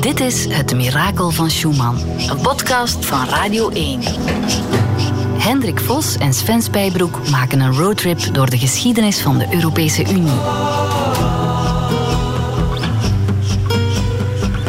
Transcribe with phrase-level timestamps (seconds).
[0.00, 4.00] Dit is Het Mirakel van Schumann, een podcast van Radio 1.
[5.38, 10.40] Hendrik Vos en Sven Spijbroek maken een roadtrip door de geschiedenis van de Europese Unie.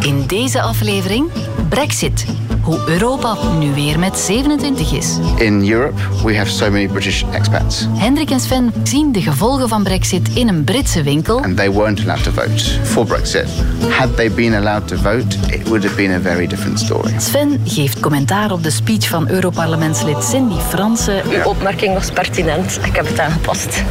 [0.02, 1.30] In deze aflevering
[1.70, 2.43] Brexit.
[2.64, 5.18] Hoe Europa nu weer met 27 is.
[5.36, 7.88] In Europe, we have so many British expats.
[7.93, 11.41] Hendrik en Sven zien de gevolgen van Brexit in een Britse winkel.
[11.43, 13.50] And they weren't allowed to vote for Brexit.
[13.89, 17.14] Had they been allowed to vote, it would have been a very different story.
[17.18, 21.21] Sven geeft commentaar op de speech van Europarlementslid Cindy Fransen.
[21.30, 22.80] Uw opmerking was pertinent.
[22.86, 23.83] Ik heb het aangepast.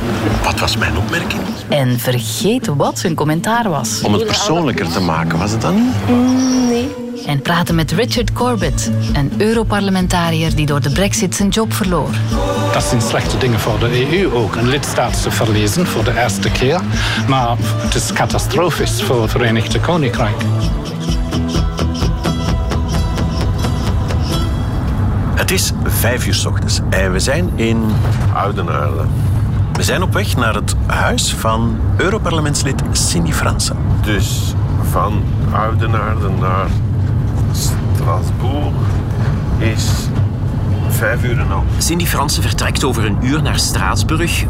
[0.43, 1.43] Wat was mijn opmerking?
[1.69, 4.01] En vergeet wat zijn commentaar was.
[4.03, 6.72] Om het persoonlijker te maken, was het dan niet?
[7.27, 12.11] En praten met Richard Corbett, een Europarlementariër die door de brexit zijn job verloor.
[12.73, 14.57] Dat zijn slechte dingen voor de EU ook.
[14.57, 16.81] Een lidstaat te verliezen voor de eerste keer.
[17.29, 20.43] Maar het is catastrofisch voor het Verenigd Koninkrijk.
[25.35, 27.85] Het is vijf uur s ochtends en we zijn in
[28.35, 29.05] Oudenaarde.
[29.73, 33.77] We zijn op weg naar het huis van Europarlementslid Cindy Fransen.
[34.03, 34.55] Dus
[34.91, 36.67] van Oudenaarde naar
[38.03, 38.75] Straatsburg
[39.59, 39.91] is
[40.89, 41.65] vijf uur en half.
[41.79, 44.45] Cindy Fransen vertrekt over een uur naar Straatsburg,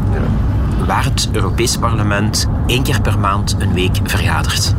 [0.85, 4.75] waar het Europees Parlement één keer per maand een week vergadert.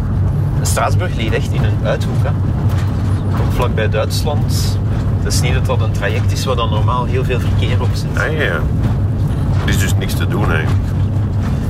[0.63, 2.17] Straatsburg ligt echt in een uithoek.
[2.23, 2.31] Hè.
[3.37, 4.79] Komt vlakbij Duitsland.
[5.23, 7.91] Het is niet dat dat een traject is waar dan normaal heel veel verkeer op
[7.93, 8.19] zit.
[8.19, 8.61] Ah ja.
[9.63, 10.85] Er is dus niks te doen eigenlijk.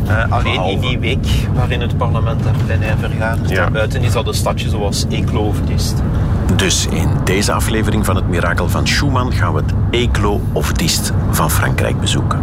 [0.06, 3.50] Eh, alleen in die week waarin het parlement daar plenair vergadert.
[3.50, 3.70] Ja.
[3.70, 5.56] Buiten is dat een stadje zoals Eeklo of.
[6.56, 11.12] Dus in deze aflevering van het Mirakel van Schumann gaan we het Eeklo of Diest
[11.30, 12.40] van Frankrijk bezoeken.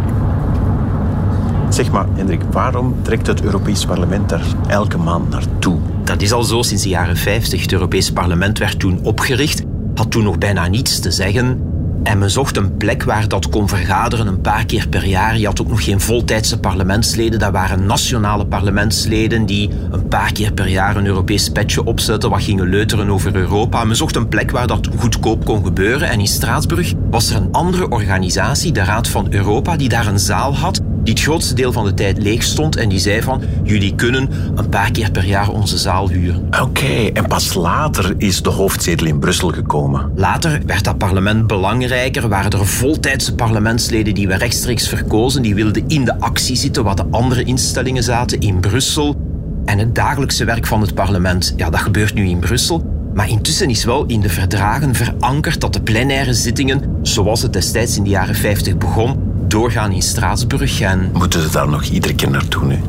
[1.68, 5.78] Zeg maar, Hendrik, waarom trekt het Europees Parlement daar elke maand naartoe?
[6.04, 7.62] Dat is al zo sinds de jaren 50.
[7.62, 9.62] Het Europees Parlement werd toen opgericht,
[9.94, 11.71] had toen nog bijna niets te zeggen.
[12.02, 15.38] En men zocht een plek waar dat kon vergaderen een paar keer per jaar.
[15.38, 17.38] Je had ook nog geen voltijdse parlementsleden.
[17.38, 22.42] Dat waren nationale parlementsleden die een paar keer per jaar een Europees petje opzetten, wat
[22.42, 23.84] gingen leuteren over Europa.
[23.84, 26.08] Men zocht een plek waar dat goedkoop kon gebeuren.
[26.08, 30.18] En in Straatsburg was er een andere organisatie, de Raad van Europa, die daar een
[30.18, 33.42] zaal had die het grootste deel van de tijd leeg stond en die zei van
[33.62, 36.48] jullie kunnen een paar keer per jaar onze zaal huren.
[36.60, 40.12] Oké, en pas later is de hoofdzetel in Brussel gekomen.
[40.14, 45.84] Later werd dat parlement belangrijker, waren er voltijdse parlementsleden die we rechtstreeks verkozen, die wilden
[45.86, 49.16] in de actie zitten wat de andere instellingen zaten in Brussel.
[49.64, 52.90] En het dagelijkse werk van het parlement, ja, dat gebeurt nu in Brussel.
[53.14, 57.96] Maar intussen is wel in de verdragen verankerd dat de plenaire zittingen, zoals het destijds
[57.96, 60.80] in de jaren 50 begon, doorgaan in Straatsburg.
[60.80, 62.80] En Moeten ze daar nog iedere keer naartoe nu?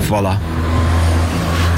[0.00, 0.61] voilà.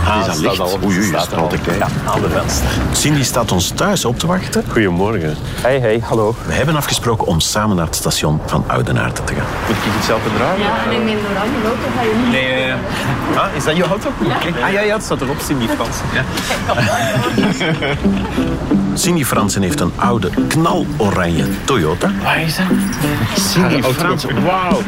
[0.07, 0.85] Ah, is dat licht?
[0.85, 1.51] Oei, oei, staat er al.
[1.79, 2.67] Ja, aan de venster.
[2.93, 4.65] Cindy staat ons thuis op te wachten.
[4.73, 5.37] Goedemorgen.
[5.61, 6.35] Hey, hey, hallo.
[6.47, 9.47] We hebben afgesproken om samen naar het station van Oudenaarde te gaan.
[9.67, 10.59] Moet ik het zelf bedragen?
[10.59, 12.31] Ja, en ik neem de auto, ga je niet.
[12.31, 14.09] Nee, eh, ah, is dat je auto?
[14.21, 14.65] Oké.
[14.65, 15.97] Ah ja, ja, het staat erop, Cindy Frans.
[16.13, 16.25] Ja.
[19.03, 22.11] Cindy Fransen heeft een oude, knaloranje Toyota.
[22.23, 22.67] Waar is dat?
[23.39, 24.81] Cindy Frans, wauw.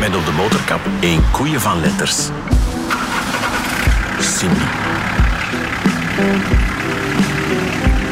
[0.00, 2.28] Met op de motorkap één koeien van letters.
[4.22, 4.64] Cindy.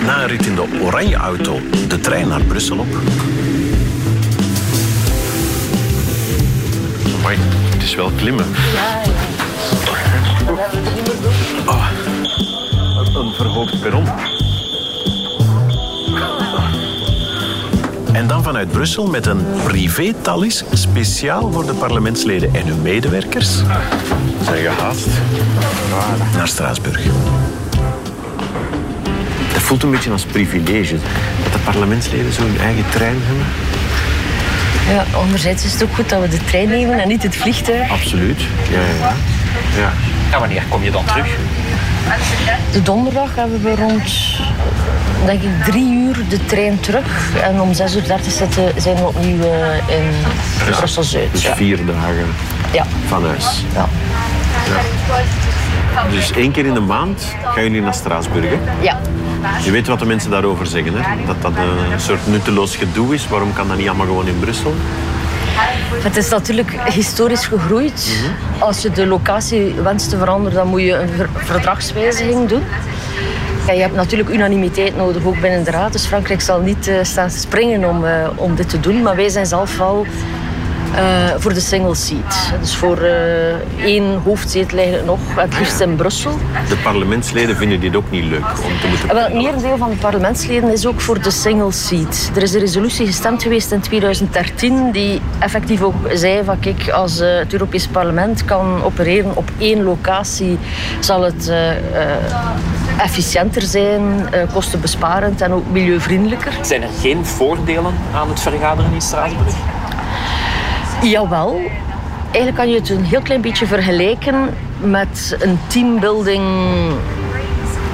[0.05, 2.87] Na een rit in de oranje auto de trein naar Brussel op.
[7.19, 7.37] Amai,
[7.71, 8.47] het is wel klimmen.
[11.67, 11.91] Oh.
[13.15, 14.05] Een verhoogd perron.
[18.21, 23.55] En dan vanuit Brussel met een privé-talis speciaal voor de parlementsleden en hun medewerkers
[24.45, 25.07] Zijn gehaast.
[26.37, 27.01] naar Straatsburg.
[29.53, 30.97] Dat voelt een beetje als privilege.
[31.43, 33.45] Dat de parlementsleden zo hun eigen trein hebben.
[34.89, 37.91] Ja, anderzijds is het ook goed dat we de trein nemen en niet het vliegtuig.
[37.91, 38.41] Absoluut.
[38.71, 39.15] Ja, ja, ja.
[39.77, 39.93] ja.
[40.33, 41.37] En wanneer kom je dan terug?
[42.73, 44.03] De donderdag hebben we rond,
[45.27, 47.33] denk ik, drie uur de trein terug.
[47.43, 50.05] En om 6 uur 30 zitten, zijn we opnieuw eh, in
[50.77, 51.33] Brussel-Zuid.
[51.33, 51.55] Dus Ja.
[51.55, 52.27] vier dagen
[52.73, 52.85] Ja.
[53.09, 53.65] van huis.
[53.75, 53.89] Ja.
[56.11, 57.23] Dus één keer in de maand
[57.55, 58.45] gaan jullie naar Straatsburg.
[58.51, 58.59] Hè?
[58.81, 59.01] ja.
[59.65, 60.93] Je weet wat de mensen daarover zeggen.
[60.95, 61.27] Hè?
[61.27, 61.53] Dat dat
[61.93, 63.29] een soort nutteloos gedoe is.
[63.29, 64.75] Waarom kan dat niet allemaal gewoon in Brussel?
[66.03, 68.11] Het is natuurlijk historisch gegroeid.
[68.59, 72.63] Als je de locatie wenst te veranderen, dan moet je een ver- verdragswijziging doen.
[73.75, 75.93] Je hebt natuurlijk unanimiteit nodig, ook binnen de Raad.
[75.93, 79.03] Dus Frankrijk zal niet eh, staan springen om, eh, om dit te doen.
[79.03, 80.07] Maar wij zijn zelf wel
[80.95, 82.53] eh, voor de single seat.
[82.61, 86.39] Dus voor uh, één hoofdzetel eigenlijk nog, het liefst in Brussel.
[86.69, 89.15] De parlementsleden vinden dit ook niet leuk om te moeten...
[89.15, 92.31] Wel, het merendeel van de parlementsleden is ook voor de single seat.
[92.35, 97.21] Er is een resolutie gestemd geweest in 2013 die effectief ook zei van kijk, als
[97.21, 100.59] uh, het Europees Parlement kan opereren op één locatie,
[101.01, 101.53] zal het
[102.99, 106.53] efficiënter zijn, kostenbesparend en ook milieuvriendelijker.
[106.63, 109.55] Zijn er geen voordelen aan het vergaderen in Straatsburg?
[111.03, 111.61] Jawel.
[112.25, 116.43] Eigenlijk kan je het een heel klein beetje vergelijken met een teambuilding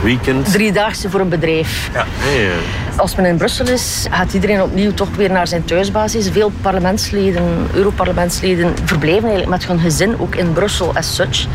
[0.02, 0.52] Weekend.
[0.52, 1.90] Driedaagse voor een bedrijf.
[1.92, 2.06] Ja.
[2.38, 2.50] ja.
[2.96, 6.28] Als men in Brussel is, gaat iedereen opnieuw toch weer naar zijn thuisbasis.
[6.28, 11.46] Veel parlementsleden, Europarlementsleden, verblijven eigenlijk met hun gezin ook in Brussel as such.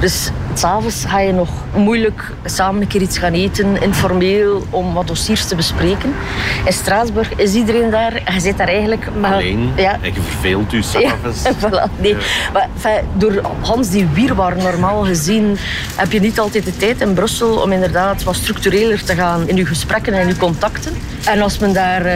[0.00, 5.06] Dus s'avonds ga je nog moeilijk samen een keer iets gaan eten, informeel, om wat
[5.06, 6.14] dossiers te bespreken.
[6.64, 8.32] In Straatsburg is iedereen daar.
[8.34, 9.08] Je zit daar eigenlijk...
[9.20, 9.72] Maar, Alleen?
[9.76, 9.92] Ja.
[9.92, 11.42] En je verveelt je s'avonds.
[11.42, 12.00] Ja, voilà.
[12.00, 12.16] Nee.
[12.52, 15.58] Maar, enfin, door Hans die wierwaar normaal gezien,
[15.96, 19.56] heb je niet altijd de tijd in Brussel om inderdaad wat structureler te gaan in
[19.56, 20.92] je gesprekken en je contacten.
[21.24, 22.12] En als men daar uh,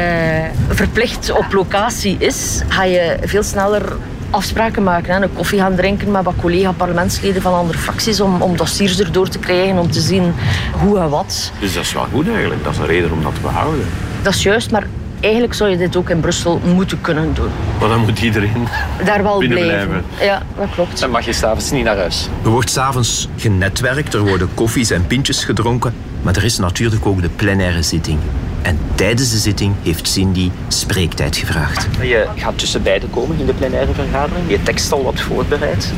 [0.69, 3.97] verplicht op locatie is, ga je veel sneller
[4.31, 5.15] afspraken maken.
[5.15, 5.23] Hè.
[5.23, 9.39] Een koffie gaan drinken met wat collega-parlementsleden van andere fracties om, om dossiers erdoor te
[9.39, 10.35] krijgen, om te zien
[10.79, 11.53] hoe en wat.
[11.61, 12.65] Dus dat is wel goed eigenlijk.
[12.65, 13.87] Dat is een reden om dat te behouden.
[14.23, 14.87] Dat is juist, maar
[15.21, 17.51] eigenlijk zou je dit ook in Brussel moeten kunnen doen.
[17.81, 18.69] Maar dan moet iedereen
[19.05, 19.59] daar wel blijven.
[19.59, 20.05] blijven.
[20.21, 21.01] Ja, dat klopt.
[21.01, 22.29] Dan mag je s'avonds niet naar huis.
[22.45, 25.95] Er wordt s'avonds genetwerkt, er worden koffies en pintjes gedronken.
[26.23, 28.19] Maar er is natuurlijk ook de plenaire zitting.
[28.67, 31.87] En tijdens de zitting heeft Cindy spreektijd gevraagd.
[32.01, 34.51] Je gaat tussen beiden komen in de plenaire vergadering.
[34.51, 35.93] Je tekst al wat voorbereid.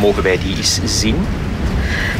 [0.00, 1.16] Mogen wij die eens zien?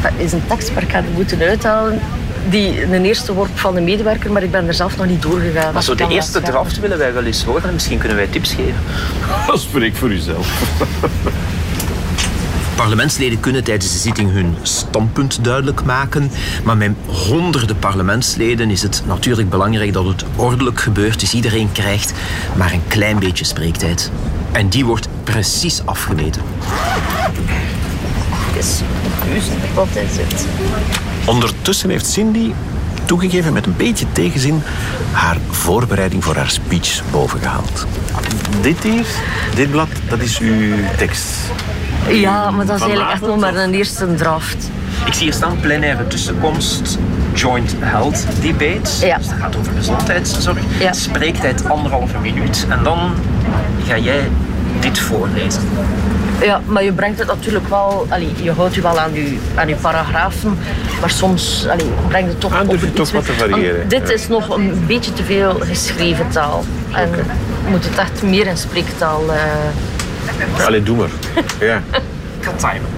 [0.02, 2.00] Dat is een tekst, maar ik ga moeten uithalen
[2.48, 5.72] die een eerste worp van de medewerker, maar ik ben er zelf nog niet doorgegaan.
[5.72, 7.72] Maar zo de eerste draft willen wij wel eens horen.
[7.72, 8.80] Misschien kunnen wij tips geven.
[9.68, 10.62] Spreek voor uzelf.
[12.76, 16.30] Parlementsleden kunnen tijdens de zitting hun standpunt duidelijk maken.
[16.64, 21.20] Maar met honderden parlementsleden is het natuurlijk belangrijk dat het ordelijk gebeurt.
[21.20, 22.12] Dus iedereen krijgt
[22.56, 24.10] maar een klein beetje spreektijd.
[24.52, 26.42] En die wordt precies afgemeten.
[28.56, 28.80] Is
[29.74, 30.46] wat is het?
[31.26, 32.52] Ondertussen heeft Cindy
[33.04, 34.62] toegegeven met een beetje tegenzin
[35.12, 37.86] haar voorbereiding voor haar speech bovengehaald.
[38.60, 39.06] Dit hier,
[39.54, 41.26] dit blad, dat is uw tekst.
[42.08, 44.70] Ja, maar dat is eigenlijk echt nog maar een eerste draft.
[45.06, 46.98] Ik zie hier staan plenaire tussenkomst,
[47.34, 49.06] joint health debate.
[49.06, 49.16] Ja.
[49.16, 50.58] Dus dat gaat over gezondheidszorg.
[50.78, 50.92] Ja.
[50.92, 52.66] Spreektijd anderhalve minuut.
[52.68, 53.14] En dan
[53.86, 54.30] ga jij
[54.80, 55.62] dit voorlezen.
[56.40, 58.06] Ja, maar je brengt het natuurlijk wel...
[58.08, 60.58] Allee, je houdt je wel aan je, aan je paragrafen,
[61.00, 63.88] maar soms allee, brengt het toch ah, op je toch wat te variëren.
[63.88, 66.64] dit is nog een beetje te veel geschreven taal.
[66.92, 67.24] En okay.
[67.68, 69.22] moet het echt meer in spreektaal...
[69.24, 69.34] Uh...
[70.64, 71.10] Allee, doe maar.
[71.68, 71.82] ja.
[72.40, 72.88] Ga timen.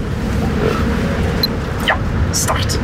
[1.85, 1.97] Ja,
[2.31, 2.79] start.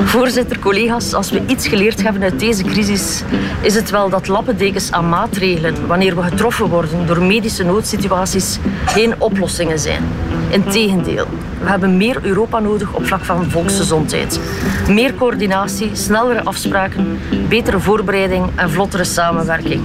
[0.00, 3.22] Voorzitter, collega's, als we iets geleerd hebben uit deze crisis,
[3.60, 9.14] is het wel dat lappendekens aan maatregelen, wanneer we getroffen worden door medische noodsituaties, geen
[9.18, 10.02] oplossingen zijn.
[10.50, 11.26] Integendeel,
[11.62, 14.40] we hebben meer Europa nodig op vlak van volksgezondheid.
[14.88, 17.18] Meer coördinatie, snellere afspraken,
[17.48, 19.82] betere voorbereiding en vlottere samenwerking.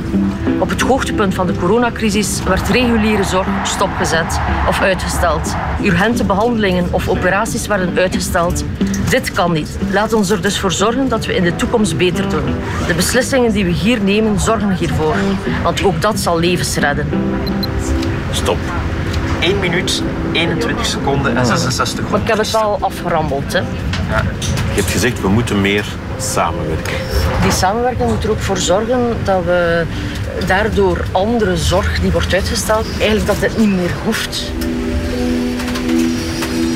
[0.59, 5.55] Op het hoogtepunt van de coronacrisis werd reguliere zorg stopgezet of uitgesteld.
[5.83, 8.63] Urgente behandelingen of operaties werden uitgesteld.
[9.09, 9.69] Dit kan niet.
[9.91, 12.55] Laat ons er dus voor zorgen dat we in de toekomst beter doen.
[12.87, 15.15] De beslissingen die we hier nemen zorgen hiervoor.
[15.63, 17.07] Want ook dat zal levens redden.
[18.31, 18.57] Stop.
[19.39, 23.53] 1 minuut, 21 seconden en 66 Maar ik heb het al afgerambeld.
[23.53, 23.59] Hè.
[23.59, 24.23] Ja.
[24.73, 25.85] Je hebt gezegd, we moeten meer
[26.17, 26.93] samenwerken.
[27.41, 29.85] Die samenwerking moet er ook voor zorgen dat we
[30.45, 34.51] daardoor andere zorg die wordt uitgesteld, eigenlijk dat het niet meer hoeft.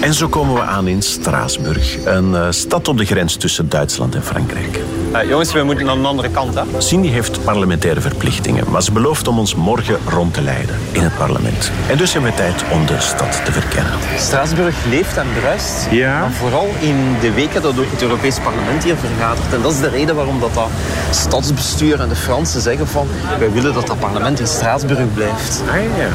[0.02, 4.16] En zo komen we aan in Straatsburg, een uh, stad op de grens tussen Duitsland
[4.16, 4.80] en Frankrijk.
[5.14, 6.56] Uh, jongens, we moeten naar de andere kant.
[6.56, 6.62] Hè?
[6.78, 11.18] Cindy heeft parlementaire verplichtingen, maar ze belooft om ons morgen rond te leiden in het
[11.18, 11.72] parlement.
[11.90, 13.94] En dus hebben we tijd om de stad te verkennen.
[14.18, 16.20] Straatsburg leeft en bruist, ja.
[16.20, 19.54] maar vooral in de weken dat ook het Europees Parlement hier vergadert.
[19.54, 20.70] En dat is de reden waarom dat, dat
[21.12, 23.08] stadsbestuur en de Fransen zeggen van
[23.40, 25.64] wij willen dat dat parlement in Straatsburg blijft.
[25.70, 26.08] Ah ja.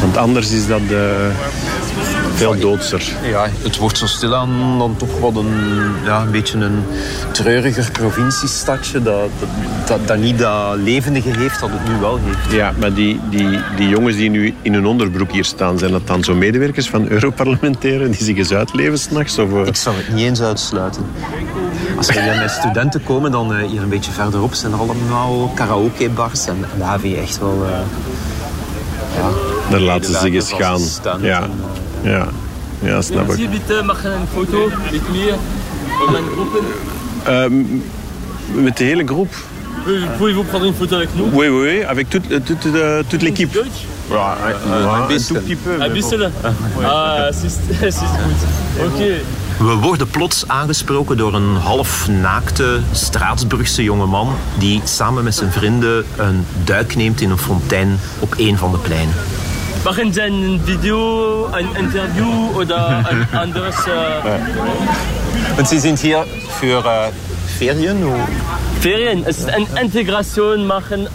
[0.00, 1.30] Want anders is dat de
[2.34, 3.02] veel doodser.
[3.22, 5.54] Ja, het wordt zo stilaan dan toch wat een,
[6.04, 6.84] ja, een beetje een
[7.30, 9.28] treuriger provinciestadje dat,
[9.86, 12.52] dat, dat, niet dat levendige heeft dat het nu wel heeft.
[12.52, 16.06] Ja, maar die, die, die jongens die nu in hun onderbroek hier staan, zijn dat
[16.06, 19.38] dan zo medewerkers van Europarlementairen die zich eens uitleven s'nachts?
[19.38, 19.66] Of...
[19.66, 21.06] Ik zou het niet eens uitsluiten.
[21.96, 26.46] Als hier met studenten komen, dan uh, hier een beetje verderop zijn er allemaal karaokebars
[26.46, 27.66] en, en daar heb je echt wel...
[27.66, 29.26] Uh,
[29.70, 30.80] Daar laten ze zich eens gaan.
[31.20, 31.48] Ja,
[32.02, 32.28] ja.
[32.78, 33.50] ja snap ik.
[33.50, 35.28] bitte maken een foto met mij
[36.06, 36.64] en mijn groepen.
[37.28, 39.34] Uh, met de hele groep?
[40.16, 43.64] Pouvez-vous prendre une photo avec nous Oui, oui, oui, avec toute, toute, toute, toute l'équipe.
[44.10, 44.36] Ja,
[45.08, 45.80] een petit peu.
[45.80, 46.30] Een beetje?
[46.82, 47.28] Ah,
[47.80, 48.86] is goed.
[48.86, 49.20] Oké.
[49.58, 54.28] We worden plots aangesproken door een half naakte Straatsburgse jongeman
[54.58, 58.78] die samen met zijn vrienden een duik neemt in een fontein op een van de
[58.78, 59.14] pleinen.
[59.84, 63.76] Machen Sie een video, een interview of een anders?
[63.86, 65.56] Uh...
[65.58, 66.24] Und Sie sind hier
[66.60, 67.08] für uh,
[67.58, 68.04] Ferien?
[68.04, 68.28] Oder?
[68.80, 71.08] Ferien, es ist eine Integration machen,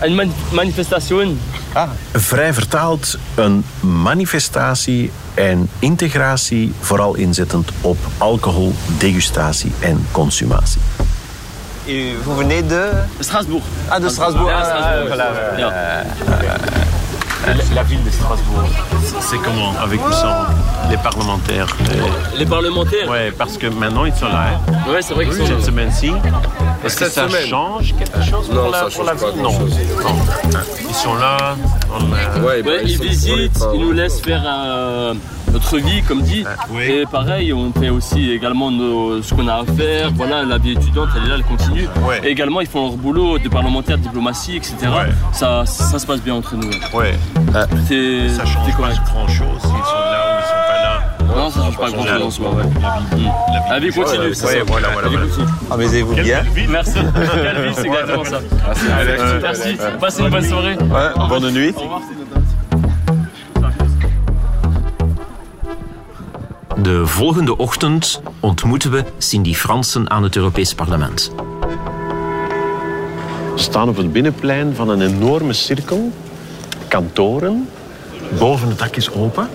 [0.00, 1.40] een man manifestation.
[1.72, 1.88] Ah.
[2.12, 10.80] Vrij vertaald een manifestatie en integratie, vooral inzettend op alcohol, degustatie en consumatie.
[11.86, 13.62] Et vous venez de Strasbourg.
[13.88, 14.50] Ah, de Strasbourg.
[14.50, 15.10] Ja, Strasbourg.
[15.10, 15.58] Ah, voilà.
[15.58, 16.56] Ja.
[17.46, 18.68] La, la, ville de Strasbourg,
[19.20, 20.26] c'est comment avec où sont
[20.90, 21.66] les parlementaires
[22.36, 24.48] Les parlementaires Ouais, parce que maintenant ils sont là.
[24.68, 24.90] Hein.
[24.92, 26.12] Ouais, c'est vrai qu'ils sont Cette semaine-ci,
[26.84, 27.46] est-ce que ça semaine.
[27.46, 29.42] change quelque chose Non, pour la, ça pour change la pas ville?
[29.42, 29.58] Non.
[30.88, 31.36] Ils sont là.
[32.42, 35.14] Ouais, bah, Ouais, ils ils sont- visitent, ils nous laissent faire euh,
[35.52, 36.44] notre vie, comme dit.
[36.70, 36.82] Oui.
[36.84, 40.10] Et pareil, on fait aussi également nos- ce qu'on a à faire.
[40.14, 41.88] Voilà, la vie étudiante, elle est là, elle continue.
[42.06, 42.20] Ouais.
[42.24, 44.74] Et également, ils font leur boulot de parlementaire, diplomatie, etc.
[44.82, 45.12] Ouais.
[45.32, 46.70] Ça, ça se passe bien entre nous.
[46.94, 47.14] Ouais.
[47.86, 49.00] C'est Ça change pas correct.
[49.06, 49.58] grand-chose.
[49.62, 51.36] Ils sont là ou ils sont pas là.
[51.36, 52.48] Non, ça change pas grand chose en soi.
[52.54, 52.62] ouais.
[53.70, 54.64] La vie continue, c'est Ouais, ça.
[54.66, 55.08] voilà, voilà.
[55.70, 56.42] Amusez-vous bien.
[56.68, 56.92] Merci.
[56.94, 58.40] Quelle vie, c'est exactement ça.
[59.42, 59.76] Merci.
[60.00, 60.76] Passez une bonne soirée.
[60.76, 61.72] Ouais, bonne nuit.
[61.76, 62.00] Au revoir.
[66.88, 71.30] De volgende ochtend ontmoeten we Cindy Fransen aan het Europees Parlement.
[73.54, 76.12] We staan op het binnenplein van een enorme cirkel.
[76.88, 77.68] Kantoren.
[78.38, 79.48] Boven het dak is open.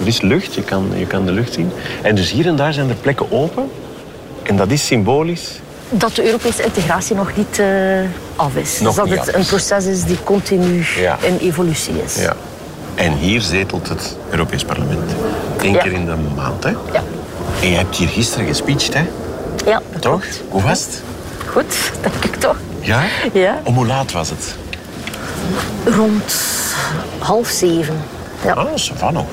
[0.00, 1.70] Er is lucht, je kan, je kan de lucht zien.
[2.02, 3.70] En dus hier en daar zijn er plekken open.
[4.42, 5.60] En dat is symbolisch.
[5.90, 7.66] Dat de Europese integratie nog niet eh,
[8.36, 8.80] af is.
[8.80, 11.18] Nog dus dat niet het af een proces is die continu Ja.
[11.22, 12.16] in evolutie is.
[12.16, 12.36] Ja.
[12.96, 15.10] En hier zetelt het Europees Parlement.
[15.58, 15.82] Eén Ja.
[15.82, 16.70] keer in de maand, hè?
[16.70, 17.02] Ja.
[17.62, 19.04] En je hebt hier gisteren gespeecht, hè?
[19.64, 20.24] Ja, dat Toch?
[20.48, 21.02] Hoe was het?
[21.46, 22.56] Goed, denk ik toch.
[22.80, 23.02] Ja?
[23.32, 23.58] Ja.
[23.64, 24.56] Om hoe laat was het?
[25.84, 26.34] Rond
[27.18, 27.96] half zeven.
[28.44, 28.52] Ja.
[28.52, 29.26] Ah, ça va nog.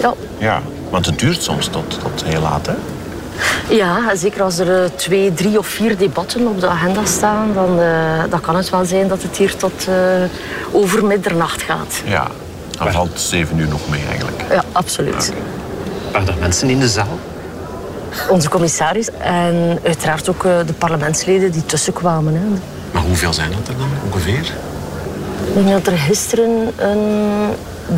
[0.00, 0.14] Ja.
[0.38, 2.74] Ja, want het duurt soms tot, tot heel laat, hè?
[3.74, 7.80] ja, zeker als er eh, twee, drie of vier debatten op de agenda staan, dan,
[7.80, 9.94] eh, dan kan het wel zijn dat het hier tot eh,
[10.72, 12.02] over middernacht gaat.
[12.04, 12.26] Ja.
[12.84, 14.42] Dan valt zeven uur nog mee, eigenlijk.
[14.50, 15.32] Ja, absoluut.
[16.12, 17.18] Waren er mensen in de zaal?
[18.28, 22.34] Onze commissaris en uiteraard ook eh, de parlementsleden die tussenkwamen.
[22.34, 22.40] Hè.
[22.90, 24.52] Maar hoeveel zijn dat er dan ongeveer?
[25.54, 27.00] Ik denk dat er gisteren een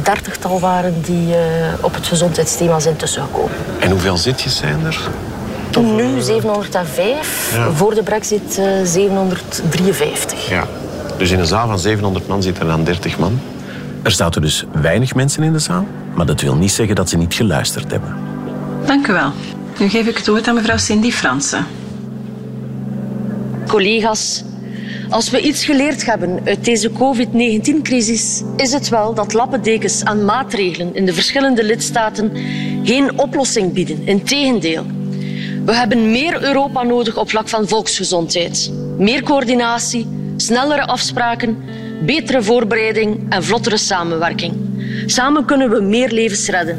[0.02, 1.40] dertigtal waren die eh,
[1.80, 3.50] op het gezondheidsthema zijn tussengekomen.
[3.78, 5.00] En hoeveel zitjes zijn er?
[5.80, 7.70] Nu 705, Ja.
[7.70, 10.48] voor de brexit eh, 753.
[10.48, 10.64] Ja.
[11.18, 13.40] Dus in een zaal van 700 man zitten dan 30 man.
[14.02, 17.16] Er zaten dus weinig mensen in de zaal, maar dat wil niet zeggen dat ze
[17.16, 18.16] niet geluisterd hebben.
[18.87, 19.32] Dank u wel.
[19.78, 21.66] Nu geef ik het woord aan mevrouw Cindy Fransen.
[23.66, 24.44] Collega's,
[25.09, 30.94] als we iets geleerd hebben uit deze COVID-19-crisis, is het wel dat lappendekens aan maatregelen
[30.94, 32.32] in de verschillende lidstaten
[32.85, 34.06] geen oplossing bieden.
[34.06, 34.87] Integendeel.
[35.64, 38.71] We hebben meer Europa nodig op vlak van volksgezondheid.
[38.99, 40.06] Meer coördinatie,
[40.37, 41.56] snellere afspraken,
[42.04, 44.52] betere voorbereiding en vlottere samenwerking.
[45.06, 46.78] Samen kunnen we meer levens redden.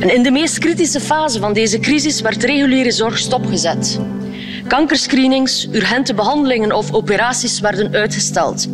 [0.00, 4.00] En in de meest kritische fase van deze crisis werd reguliere zorg stopgezet.
[4.66, 8.66] Kankerscreenings, urgente behandelingen of operaties werden uitgesteld.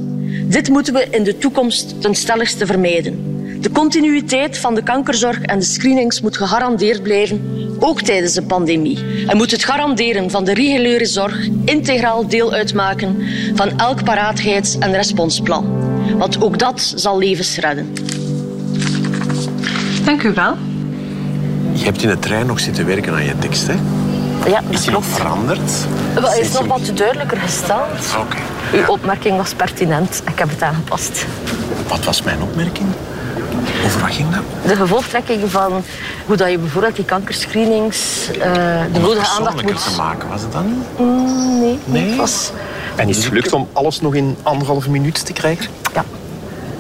[0.49, 3.37] Dit moeten we in de toekomst ten stelligste vermijden.
[3.61, 9.27] De continuïteit van de kankerzorg en de screenings moet gegarandeerd blijven, ook tijdens de pandemie.
[9.27, 13.17] En moet het garanderen van de reguliere zorg integraal deel uitmaken
[13.55, 15.67] van elk paraatheid- en responsplan.
[16.19, 17.95] Want ook dat zal levens redden.
[20.05, 20.55] Dank u wel.
[21.73, 23.75] Je hebt in de trein nog zitten werken aan je tekst, hè?
[24.47, 25.73] Ja, Is die nog veranderd?
[26.15, 28.17] Wel, hij is nog wat duidelijker gesteld.
[28.19, 28.37] Oké.
[28.73, 30.23] Uw opmerking was pertinent.
[30.27, 31.27] Ik heb het aangepast.
[31.89, 32.89] Wat was mijn opmerking?
[33.85, 34.43] Over wat ging dat?
[34.67, 35.83] De gevolgtrekking van
[36.27, 38.41] hoe dat je bijvoorbeeld die kankerscreenings eh,
[38.93, 39.83] de nodige aandacht Persoonlijker moet...
[39.91, 40.85] te maken, was het dan?
[40.99, 42.09] Mm, nee, nee.
[42.09, 42.51] Het was...
[42.97, 45.67] En is het gelukt om alles nog in anderhalve minuut te krijgen?
[45.95, 46.05] Ja.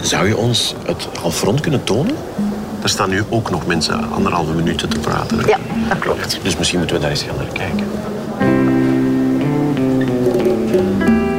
[0.00, 2.16] Zou je ons het halfrond kunnen tonen?
[2.82, 5.38] Er staan nu ook nog mensen anderhalve minuten te praten.
[5.38, 5.46] hè?
[5.46, 5.58] Ja,
[5.88, 6.38] dat klopt.
[6.42, 7.86] Dus misschien moeten we daar eens gaan naar kijken.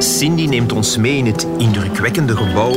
[0.02, 2.72] Cindy neemt ons mee in het indrukwekkende gebouw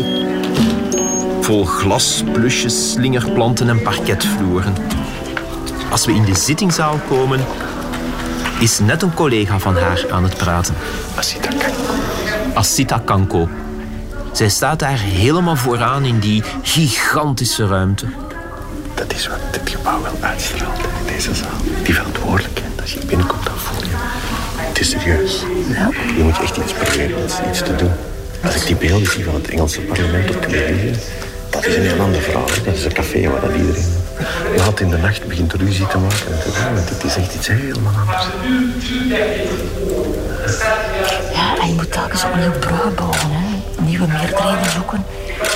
[1.43, 4.73] Vol glas, plusjes, slingerplanten en parketvloeren.
[5.91, 7.39] Als we in de zittingzaal komen,
[8.59, 10.75] is net een collega van haar aan het praten.
[11.15, 11.93] Asita Kanko.
[12.53, 13.49] Asita Kanko.
[14.31, 18.05] Zij staat daar helemaal vooraan in die gigantische ruimte.
[18.93, 21.83] Dat is wat dit gebouw wel uitstraalt, in deze zaal.
[21.83, 22.81] Die verantwoordelijkheid.
[22.81, 23.95] Als je binnenkomt, dan voel je...
[24.55, 25.43] Het is serieus.
[25.67, 25.89] Ja.
[26.15, 27.91] Je moet echt iets proberen, iets, iets te doen.
[28.43, 30.93] Als ik die beelden zie van het Engelse parlement op televisie...
[31.63, 32.45] Dat is een heel ander verhaal.
[32.65, 34.01] Dat is een café waar dat iedereen
[34.57, 36.25] laat in de nacht begint ruzie te maken.
[36.73, 38.25] Want het is echt iets helemaal anders.
[41.33, 43.17] Ja, en je moet telkens opnieuw bruggen bouwen.
[43.19, 43.81] Hè.
[43.81, 45.05] Nieuwe meerderheden zoeken.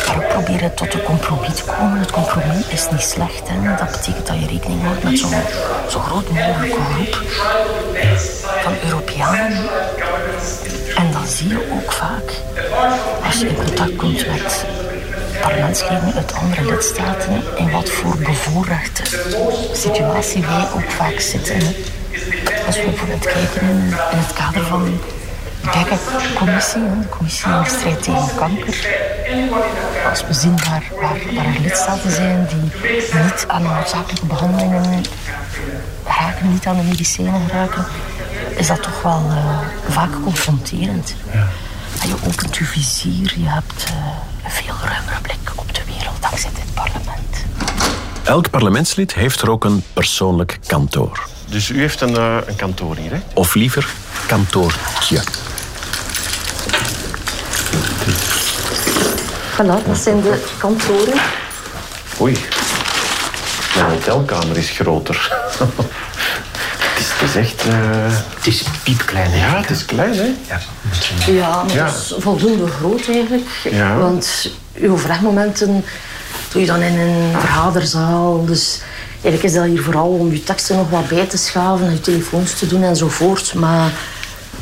[0.07, 1.99] Maar ook proberen tot een compromis te komen.
[1.99, 3.43] Het compromis is niet slecht.
[3.43, 3.75] Hè.
[3.77, 5.33] Dat betekent dat je rekening houdt met zo'n
[5.89, 7.21] zo groot mogelijke groep
[8.61, 9.57] van Europeanen.
[10.95, 12.41] En dan zie je ook vaak,
[13.25, 14.65] als je in contact komt met
[15.41, 19.03] parlementsleden uit andere lidstaten, in wat voor bevoorrechte
[19.73, 21.61] situatie wij ook vaak zitten.
[22.65, 24.97] Als we bijvoorbeeld kijken in, het kader van de
[25.61, 28.87] BECA-commissie, hè, de commissie de strijd tegen kanker.
[30.09, 32.91] Als we zien waar, waar, waar er lidstaten zijn die
[33.23, 35.03] niet aan de noodzakelijke behandelingen
[36.05, 37.85] raken, niet aan de medicijnen geraken,
[38.57, 41.15] is dat toch wel eh, vaak confronterend.
[42.01, 43.93] En je opent je vizier, je hebt eh,
[44.63, 47.45] veel ruimere blik op de wereld dankzij dit parlement.
[48.23, 51.27] Elk parlementslid heeft er ook een persoonlijk kantoor.
[51.49, 53.19] Dus u heeft een, eh, een kantoor hier, hè?
[53.33, 53.87] Of liever
[54.27, 55.21] kantoortje.
[59.53, 61.19] Voilà, dat zijn de kantoren.
[62.21, 62.37] Oei.
[63.75, 65.31] Mijn hotelkamer is groter.
[66.97, 67.67] het, is, het is echt...
[67.67, 69.47] eh, Het is piepklein, hè?
[69.47, 70.33] Ja, het is klein, hè?
[70.49, 70.59] Ja.
[71.31, 71.85] Ja, maar Ja.
[71.85, 73.47] dat is voldoende groot eigenlijk.
[73.71, 73.97] Ja.
[73.97, 75.85] Want uw overlegmomenten
[76.51, 78.45] doe je dan in een vergaderzaal.
[78.45, 78.79] Dus
[79.11, 82.53] eigenlijk is dat hier vooral om je teksten nog wat bij te schaven, je telefoons
[82.53, 83.53] te doen enzovoort.
[83.53, 83.91] Maar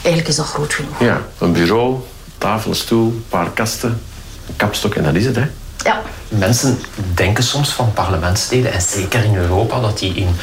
[0.01, 0.99] eigenlijk is dat groot genoeg.
[0.99, 1.95] Ja, een bureau,
[2.37, 4.01] tafel, stoel, een paar kasten,
[4.47, 5.45] een kapstok en dat is het, hè?
[5.83, 6.01] Ja.
[6.27, 6.79] Mensen
[7.13, 10.35] denken soms van parlementsleden, en zeker in Europa, dat die in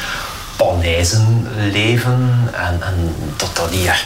[0.63, 2.49] paleizen leven.
[2.51, 4.05] En, en dat dat hier,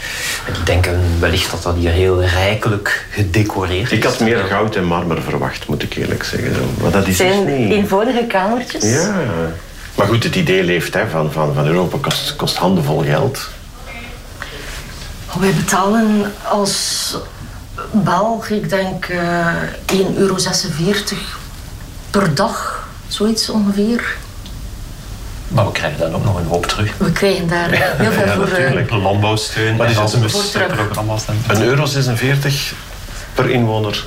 [0.54, 3.98] die denken wellicht dat dat hier heel rijkelijk gedecoreerd is.
[3.98, 6.54] Ik had meer goud en marmer verwacht, moet ik eerlijk zeggen.
[6.82, 7.72] Maar dat is het zijn niet.
[7.72, 8.84] eenvoudige kamertjes.
[8.84, 9.16] Ja.
[9.96, 13.50] Maar goed, het idee leeft hè, van, van, van Europa kost, kost handenvol geld.
[15.40, 17.16] Wij betalen als
[17.92, 19.48] Belg, ik denk eh
[19.94, 20.36] 1,46 euro
[22.10, 24.18] per dag, zoiets ongeveer.
[25.48, 26.94] Maar we krijgen dan ook nog een hoop terug.
[26.98, 28.48] We krijgen daar heel veel voor.
[28.48, 30.14] eh, Landbouwsteun, Wat is het?
[30.14, 31.24] Erasmus-programma's.
[31.28, 32.74] en- Een euro 46
[33.34, 34.06] per inwoner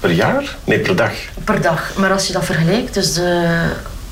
[0.00, 0.56] per jaar?
[0.64, 1.10] Nee, per dag.
[1.44, 1.90] per dag.
[1.96, 3.58] Maar als je dat vergelijkt, dus de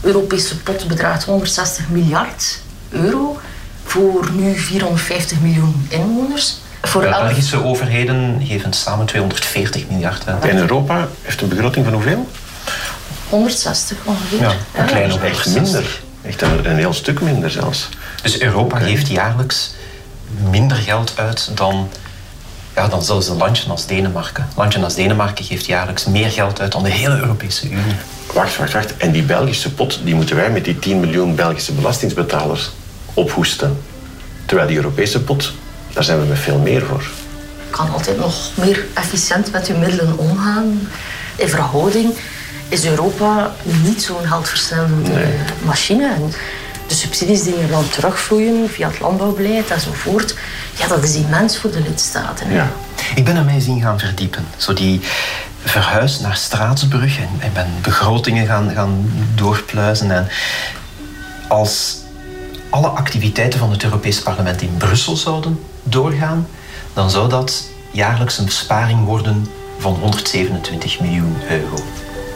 [0.00, 2.58] Europese pot bedraagt 160 miljard
[2.90, 3.38] euro
[3.84, 6.56] voor nu 450 miljoen inwoners.
[6.82, 10.44] Voor De elk Belgische overheden geven samen 240 miljard uit.
[10.44, 12.28] En Europa heeft een begroting van hoeveel?
[13.28, 14.40] 160 ongeveer.
[14.40, 15.72] Ja, een kleine dus Echt 160.
[15.72, 16.00] minder.
[16.26, 17.88] Echt een, een heel stuk minder zelfs.
[18.22, 19.74] Dus Europa geeft jaarlijks
[20.50, 21.88] minder geld uit dan,
[22.74, 24.42] ja, dan zelfs een landje als Denemarken.
[24.42, 27.94] Een landje als Denemarken geeft jaarlijks meer geld uit dan de hele Europese Unie.
[28.32, 28.96] Wacht, wacht, wacht.
[28.96, 32.70] En die Belgische pot, die moeten wij met die 10 miljoen Belgische belastingsbetalers
[33.14, 33.82] ophoesten.
[34.46, 35.52] Terwijl die Europese pot,
[35.92, 37.04] daar zijn we met veel meer voor.
[37.70, 40.88] kan altijd nog meer efficiënt met je middelen omgaan.
[41.36, 42.14] In verhouding
[42.68, 45.26] is Europa niet zo'n geldversnellende
[45.64, 46.14] machine.
[46.14, 46.32] En
[46.86, 50.34] de subsidies die er dan terugvloeien via het landbouwbeleid enzovoort,
[50.78, 52.52] ja, dat is immens voor de lidstaten.
[52.52, 52.72] Ja.
[53.14, 54.44] Ik ben ermee zien gaan verdiepen.
[54.56, 55.00] Zo die
[55.64, 60.10] verhuis naar Straatsburg en, en ben begrotingen gaan, gaan doorpluizen.
[60.10, 60.28] En
[61.48, 61.96] als
[62.70, 66.46] alle activiteiten van het Europees Parlement in Brussel zouden doorgaan,
[66.92, 69.46] dan zou dat jaarlijks een besparing worden
[69.78, 71.76] van 127 miljoen euro.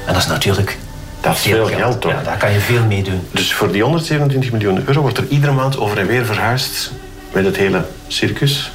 [0.08, 0.78] En dat is natuurlijk
[1.20, 2.12] Dat is veel geld, toch?
[2.12, 3.28] Ja, daar kan je veel mee doen.
[3.30, 6.90] Dus voor die 127 miljoen euro wordt er iedere maand over en weer verhuisd
[7.32, 8.70] met het hele circus.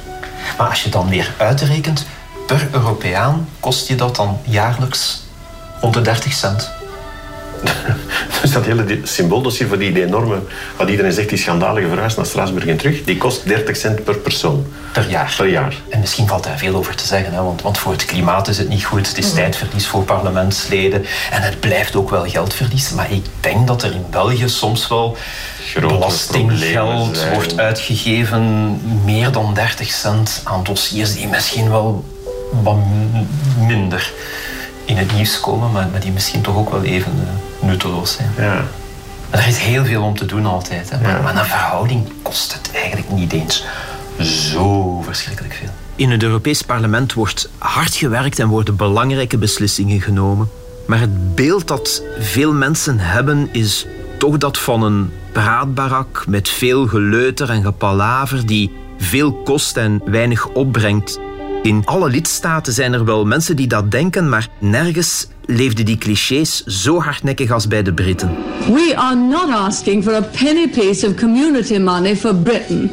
[0.58, 2.06] Maar als je dan weer uitrekent,
[2.46, 5.22] per Europeaan kost je dat dan jaarlijks
[5.80, 6.70] 130 cent.
[8.44, 10.38] Dus dat hele symbooldossier voor die enorme,
[10.76, 14.16] wat iedereen zegt, die schandalige verhuis naar Straatsburg en terug, die kost 30 cent per
[14.16, 14.66] persoon.
[14.92, 15.34] Per jaar.
[15.36, 15.74] Per jaar.
[15.88, 17.42] En misschien valt daar veel over te zeggen, hè?
[17.42, 19.08] Want, want voor het klimaat is het niet goed.
[19.08, 21.04] Het is tijdverlies voor parlementsleden.
[21.30, 22.92] En het blijft ook wel geldverlies.
[22.92, 25.16] Maar ik denk dat er in België soms wel
[25.60, 28.80] Grote belastinggeld wordt uitgegeven.
[29.04, 32.04] Meer dan 30 cent aan dossiers die misschien wel
[32.62, 32.78] wat
[33.58, 34.12] minder
[34.84, 38.30] in het nieuws komen, maar, maar die misschien toch ook wel even uh, nutteloos zijn.
[38.36, 38.64] Ja.
[39.30, 40.90] er is heel veel om te doen altijd.
[40.90, 41.00] Hè.
[41.00, 43.64] Maar, maar een verhouding kost het eigenlijk niet eens
[44.20, 45.68] zo verschrikkelijk veel.
[45.96, 50.48] In het Europees Parlement wordt hard gewerkt en worden belangrijke beslissingen genomen.
[50.86, 53.86] Maar het beeld dat veel mensen hebben is
[54.18, 60.48] toch dat van een praatbarak met veel geleuter en gepalaver die veel kost en weinig
[60.48, 61.18] opbrengt.
[61.64, 66.64] In alle lidstaten zijn er wel mensen die dat denken, maar nergens leefden die clichés
[66.64, 68.36] zo hardnekkig als bij de Britten.
[68.66, 72.90] We are not asking for a penny piece of community money for Britain.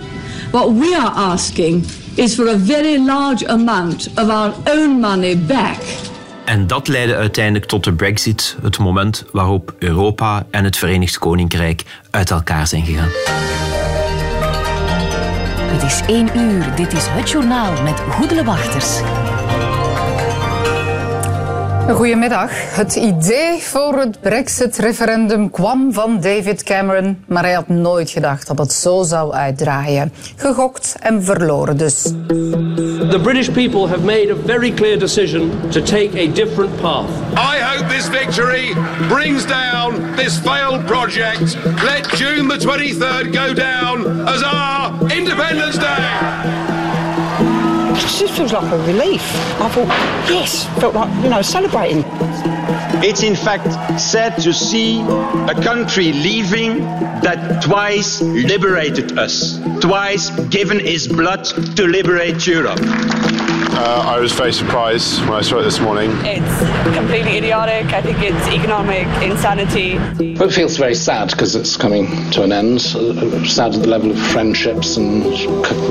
[0.51, 5.77] What we are asking is for a very large amount of our own money back.
[6.45, 11.84] En dat leidde uiteindelijk tot de Brexit, het moment waarop Europa en het Verenigd Koninkrijk
[12.10, 13.10] uit elkaar zijn gegaan.
[15.82, 16.76] Het is één uur.
[16.76, 19.02] Dit is het journaal met Goedele Wachters.
[21.95, 22.51] Goedemiddag.
[22.75, 28.58] Het idee voor het Brexit-referendum kwam van David Cameron, maar hij had nooit gedacht dat
[28.58, 30.13] het zo zou uitdraaien.
[30.36, 32.01] Gegokt en verloren dus.
[32.01, 37.10] The British people have made a very clear decision to take a different path.
[37.34, 38.73] I hope this victory
[39.08, 41.58] brings down this failed project.
[41.84, 46.81] Let June the 23rd go down as our Independence Day.
[48.01, 49.21] Just feels like a relief.
[49.61, 49.87] I thought,
[50.29, 52.03] yes, felt like, you know, celebrating.
[53.03, 56.79] It's in fact sad to see a country leaving
[57.21, 62.79] that twice liberated us, twice given its blood to liberate Europe.
[63.73, 66.12] Uh, I was very surprised when I saw it this morning.
[66.23, 67.93] It's completely idiotic.
[67.93, 69.97] I think it's economic insanity.
[70.36, 72.79] Well, it feels very sad because it's coming to an end.
[72.95, 75.23] Uh, sad at the level of friendships and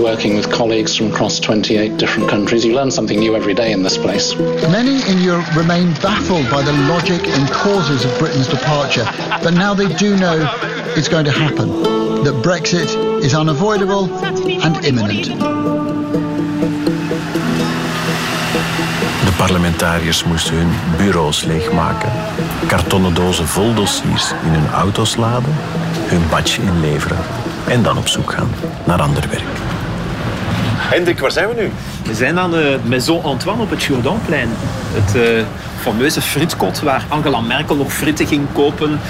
[0.02, 2.64] working with colleagues from across 28 different countries.
[2.64, 4.34] You learn something new every day in this place.
[4.36, 9.04] Many in Europe remain baffled by the logic and causes of Britain's departure,
[9.42, 10.36] but now they do know
[10.96, 11.68] it's going to happen.
[12.24, 15.99] That Brexit is unavoidable and imminent.
[19.40, 22.12] Parlementariërs moesten hun bureaus leegmaken,
[22.66, 25.54] kartonnen dozen vol dossiers in hun auto's laden,
[26.08, 27.18] hun badge inleveren
[27.68, 28.50] en dan op zoek gaan
[28.86, 29.79] naar ander werk.
[30.90, 31.70] Hendrik, waar zijn we nu?
[32.04, 34.48] We zijn aan de Maison Antoine op het Jourdainplein.
[34.92, 35.44] Het uh,
[35.80, 39.00] fameuze fritkot waar Angela Merkel nog fritten ging kopen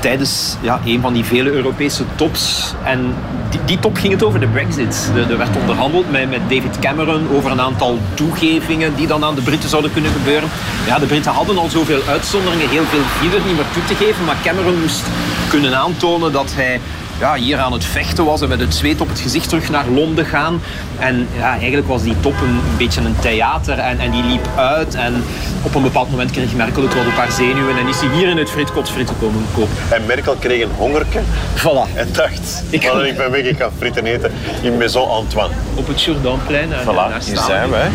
[0.00, 2.74] tijdens ja, een van die vele Europese tops.
[2.84, 3.14] En
[3.50, 5.10] die, die top ging het over de brexit.
[5.30, 9.42] Er werd onderhandeld met, met David Cameron over een aantal toegevingen die dan aan de
[9.42, 10.48] Britten zouden kunnen gebeuren.
[10.86, 14.24] Ja, de Britten hadden al zoveel uitzonderingen, heel veel viel niet meer toe te geven.
[14.24, 15.02] Maar Cameron moest
[15.48, 16.80] kunnen aantonen dat hij
[17.22, 19.88] ja, hier aan het vechten was en met het zweet op het gezicht terug naar
[19.88, 20.60] Londen gaan.
[20.98, 24.94] En ja, eigenlijk was die top een, beetje een theater en, en die liep uit.
[24.94, 25.24] En
[25.62, 28.28] op een bepaald moment kreeg Merkel het wel op haar zenuwen en is hij hier
[28.28, 29.76] in het fritkot fritten komen kopen.
[29.88, 31.20] En Merkel kreeg een hongerke.
[31.56, 31.94] Voilà.
[31.94, 34.32] En dacht, ik, ik ben weg, ik ga fritten eten
[34.62, 35.54] in Maison Antoine.
[35.74, 36.68] Op het Jourdainplein.
[36.68, 37.86] Voilà, hier zijn we.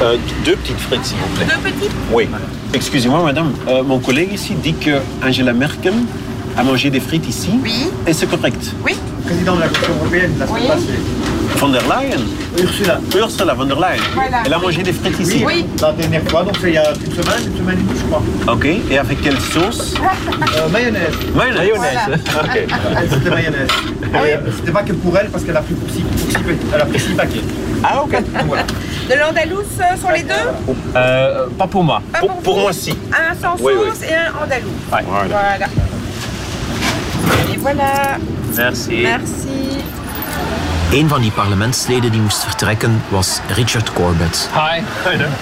[0.00, 0.08] Uh,
[0.44, 1.46] deux petites frites, s'il vous plaît.
[1.46, 2.28] Deux petites Oui.
[2.70, 3.52] Excusez-moi, madame.
[3.68, 5.92] Uh, mon collègue ici dit que Angela Merkel
[6.56, 7.50] à manger des frites ici.
[7.62, 7.90] Oui.
[8.06, 8.72] Et c'est correct.
[8.84, 8.94] Oui.
[9.24, 10.68] Président de la Commission européenne, la semaine Oui.
[10.68, 10.98] passée.
[11.56, 12.20] Von der Leyen
[12.60, 13.00] Ursula.
[13.14, 14.02] Ursula von der Leyen.
[14.14, 14.42] Voilà.
[14.44, 15.42] Elle a mangé des frites ici.
[15.46, 15.64] Oui.
[15.80, 18.04] La dernière fois, donc c'est il y a une semaine, une semaine et demie, je
[18.06, 18.22] crois.
[18.52, 18.66] Ok.
[18.90, 19.94] Et avec quelle sauce?
[20.56, 21.14] Euh, mayonnaise.
[21.34, 21.74] Mayonnaise.
[21.76, 22.16] Voilà.
[22.44, 22.56] Ok.
[22.96, 23.68] Elle, C'était mayonnaise.
[24.02, 26.36] Et C'était pas que pour elle, parce qu'elle a pris pour six, pour six
[26.74, 27.40] elle a pris six paquets.
[27.82, 28.22] Ah ok.
[28.46, 28.62] Voilà.
[29.10, 30.74] De l'andalouse euh, sur les deux?
[30.96, 32.00] Euh, pas pour moi.
[32.12, 32.90] Pas Pour, pour pour moi, si.
[33.12, 33.88] Un sans Oui, oui.
[33.90, 34.68] sauce et un andalou.
[34.92, 35.04] Ouais.
[35.28, 35.66] Voilà.
[35.66, 35.68] Et
[37.64, 38.18] voilà.
[38.54, 39.02] Merci.
[39.02, 39.82] Merci.
[40.92, 44.48] Een van die parlementsleden die moest vertrekken was Richard Corbett.
[44.52, 44.82] Hi.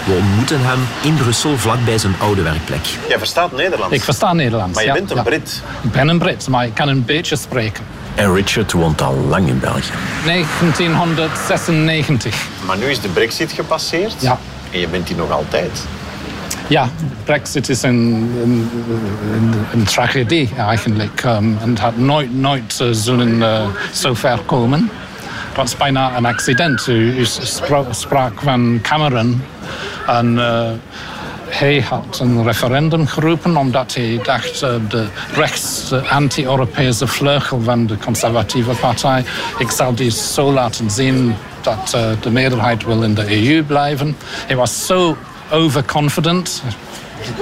[0.04, 2.80] We ontmoeten hem in Brussel vlakbij zijn oude werkplek.
[3.08, 3.94] Jij verstaat Nederlands.
[3.94, 4.74] Ik versta Nederlands.
[4.74, 5.22] Maar je ja, bent een ja.
[5.22, 5.62] Brit.
[5.82, 7.84] Ik ben een Brit, maar ik kan een beetje spreken.
[8.14, 9.92] En Richard woont al lang in België.
[10.24, 12.46] 1996.
[12.66, 14.14] Maar nu is de brexit gepasseerd.
[14.18, 14.38] Ja.
[14.70, 15.84] En je bent hier nog altijd.
[16.68, 16.88] Ja,
[17.24, 18.70] Brexit is een, een,
[19.72, 21.22] een, tragedie eigenlijk.
[21.24, 24.90] Um, en het had nooit, nooit uh, zo ver komen.
[25.54, 26.86] Dat is bijna een accident.
[26.86, 29.42] U, u spra- sprak van Cameron.
[30.06, 30.68] En uh,
[31.48, 38.70] hij had een referendum geroepen omdat hij dacht de rechts, anti-Europese vleugel van de conservatieve
[38.70, 39.24] partij.
[39.58, 44.16] Ik zal die zo laten zien dat de meerderheid wil in de EU blijven.
[44.46, 45.16] Hij was zo
[45.52, 46.62] overconfident.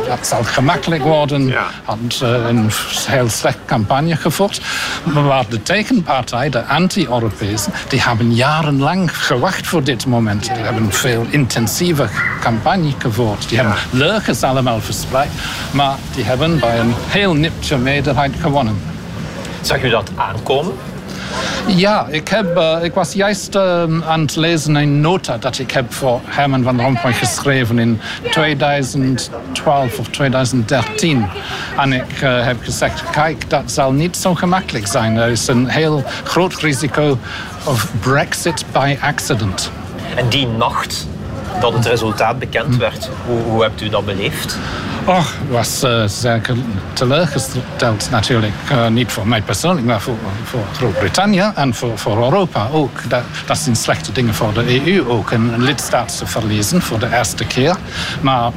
[0.07, 1.55] dat zal gemakkelijk worden.
[1.85, 2.71] Had uh, een
[3.07, 4.61] heel slecht campagne gevoerd.
[5.05, 10.43] Maar de tegenpartij, de anti-Europezen, die hebben jarenlang gewacht voor dit moment.
[10.55, 12.09] Die hebben een veel intensieve
[12.41, 13.49] campagne gevoerd.
[13.49, 15.31] Die hebben leugens allemaal verspreid.
[15.71, 18.81] Maar die hebben bij een heel niptje meerderheid gewonnen.
[19.61, 20.73] Zag u dat aankomen?
[21.67, 25.71] Ja, ik, heb, uh, ik was juist uh, aan het lezen een nota dat ik
[25.71, 31.27] heb voor Herman van Rompuy geschreven in 2012 of 2013.
[31.79, 35.17] En ik uh, heb gezegd, kijk, dat zal niet zo gemakkelijk zijn.
[35.17, 37.19] Er is een heel groot risico
[37.65, 39.71] of Brexit by accident.
[40.17, 41.07] En die nacht
[41.61, 44.59] dat het resultaat bekend werd, hoe, hoe hebt u dat beleefd?
[45.05, 46.57] Och, was uh, zeker
[46.93, 48.53] teleurgesteld natuurlijk.
[48.73, 53.09] Uh, niet voor mij persoonlijk, maar voor, voor Groot-Brittannië en voor, voor Europa ook.
[53.09, 55.31] Dat, dat zijn slechte dingen voor de EU ook.
[55.31, 57.77] Een, lidstaat te verliezen voor de eerste keer.
[58.21, 58.51] Maar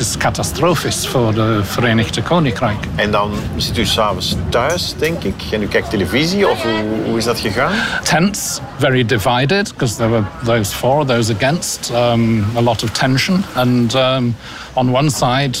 [0.00, 2.86] is catastrofisch voor de Verenigde Koninkrijk.
[2.94, 7.18] En dan zit u s'avonds thuis, denk ik, en u kijkt televisie, of hoe, hoe
[7.18, 7.72] is dat gegaan?
[8.02, 13.44] Tense, very divided, because there were those for, those against, um, a lot of tension.
[13.54, 14.36] And um,
[14.72, 15.58] on one side,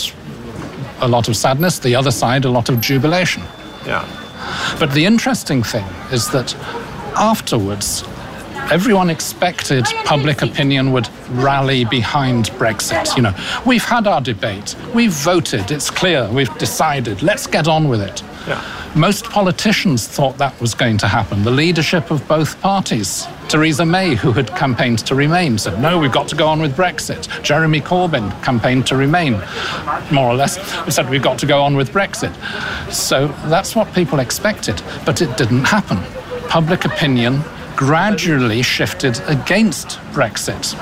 [0.98, 3.42] a lot of sadness, the other side, a lot of jubilation.
[3.86, 4.04] Yeah.
[4.78, 6.56] But the interesting thing is that
[7.14, 8.04] afterwards,
[8.70, 13.16] everyone expected public opinion would rally behind Brexit.
[13.16, 13.34] You know,
[13.66, 18.22] we've had our debate, we've voted, it's clear, we've decided, let's get on with it.
[18.46, 18.92] Yeah.
[18.96, 21.42] Most politicians thought that was going to happen.
[21.42, 23.26] The leadership of both parties.
[23.48, 26.76] Theresa May, who had campaigned to remain, said, no, we've got to go on with
[26.76, 27.42] Brexit.
[27.42, 29.32] Jeremy Corbyn campaigned to remain,
[30.12, 30.58] more or less,
[30.92, 32.32] said, we've got to go on with Brexit.
[32.92, 35.98] So that's what people expected, but it didn't happen.
[36.48, 37.42] Public opinion
[37.80, 40.76] gradually shifted against Brexit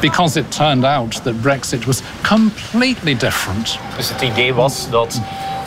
[0.00, 3.78] because it turned out that Brexit was completely different.
[3.96, 5.20] Dus het idee was dat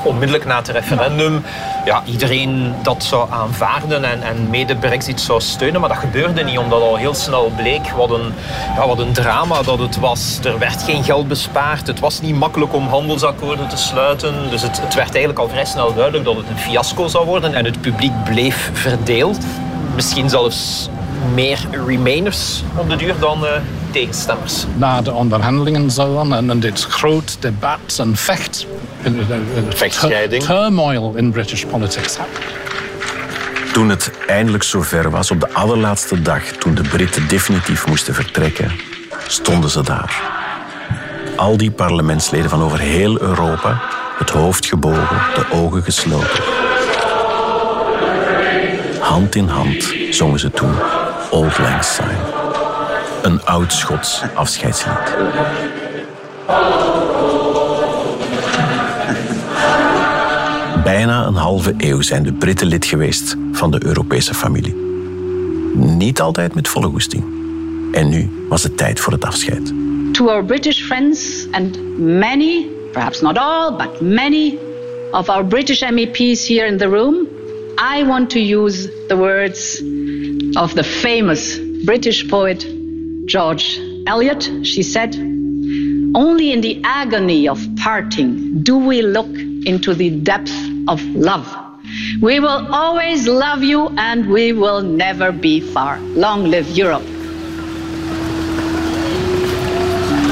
[0.03, 1.43] onmiddellijk na het referendum
[1.85, 5.79] ja, iedereen dat zou aanvaarden en, en mede Brexit zou steunen.
[5.79, 8.33] Maar dat gebeurde niet, omdat al heel snel bleek wat een,
[8.85, 10.39] wat een drama dat het was.
[10.43, 11.87] Er werd geen geld bespaard.
[11.87, 14.49] Het was niet makkelijk om handelsakkoorden te sluiten.
[14.49, 17.53] Dus het, het werd eigenlijk al vrij snel duidelijk dat het een fiasco zou worden.
[17.53, 19.37] En het publiek bleef verdeeld.
[19.95, 20.89] Misschien zelfs
[21.33, 23.49] meer remainers op de duur dan uh,
[23.91, 24.65] tegenstemmers.
[24.75, 28.67] Na de onderhandelingen zo en, en dit groot debat en vecht...
[29.69, 30.43] Vechtscheiding.
[30.43, 32.17] Turmoil in British politics.
[33.73, 38.71] Toen het eindelijk zover was, op de allerlaatste dag, toen de Britten definitief moesten vertrekken,
[39.27, 40.21] stonden ze daar.
[41.35, 43.81] Al die parlementsleden van over heel Europa,
[44.17, 46.43] het hoofd gebogen, de ogen gesloten.
[49.03, 50.73] Hand in hand zongen ze toen
[51.31, 52.17] Old Lang Syne.
[53.21, 55.15] Een oud Schots afscheidslied.
[60.83, 64.75] Bijna een halve eeuw zijn de Britten lid geweest van de Europese familie.
[65.73, 67.23] Niet altijd met volle goesting.
[67.91, 69.73] En nu was het tijd voor het afscheid.
[70.11, 74.57] To our British friends and many, perhaps not all, but many
[75.11, 77.27] of our British MEPs here in the room,
[77.77, 79.79] I want to use the words
[80.55, 82.65] of the famous British poet
[83.25, 84.43] George Eliot.
[84.63, 89.29] She said, Only in the agony of parting do we look
[89.65, 90.53] into the depth
[90.87, 91.47] of love.
[92.21, 95.99] We will always love you and we will never be far.
[96.15, 97.05] Long live Europe.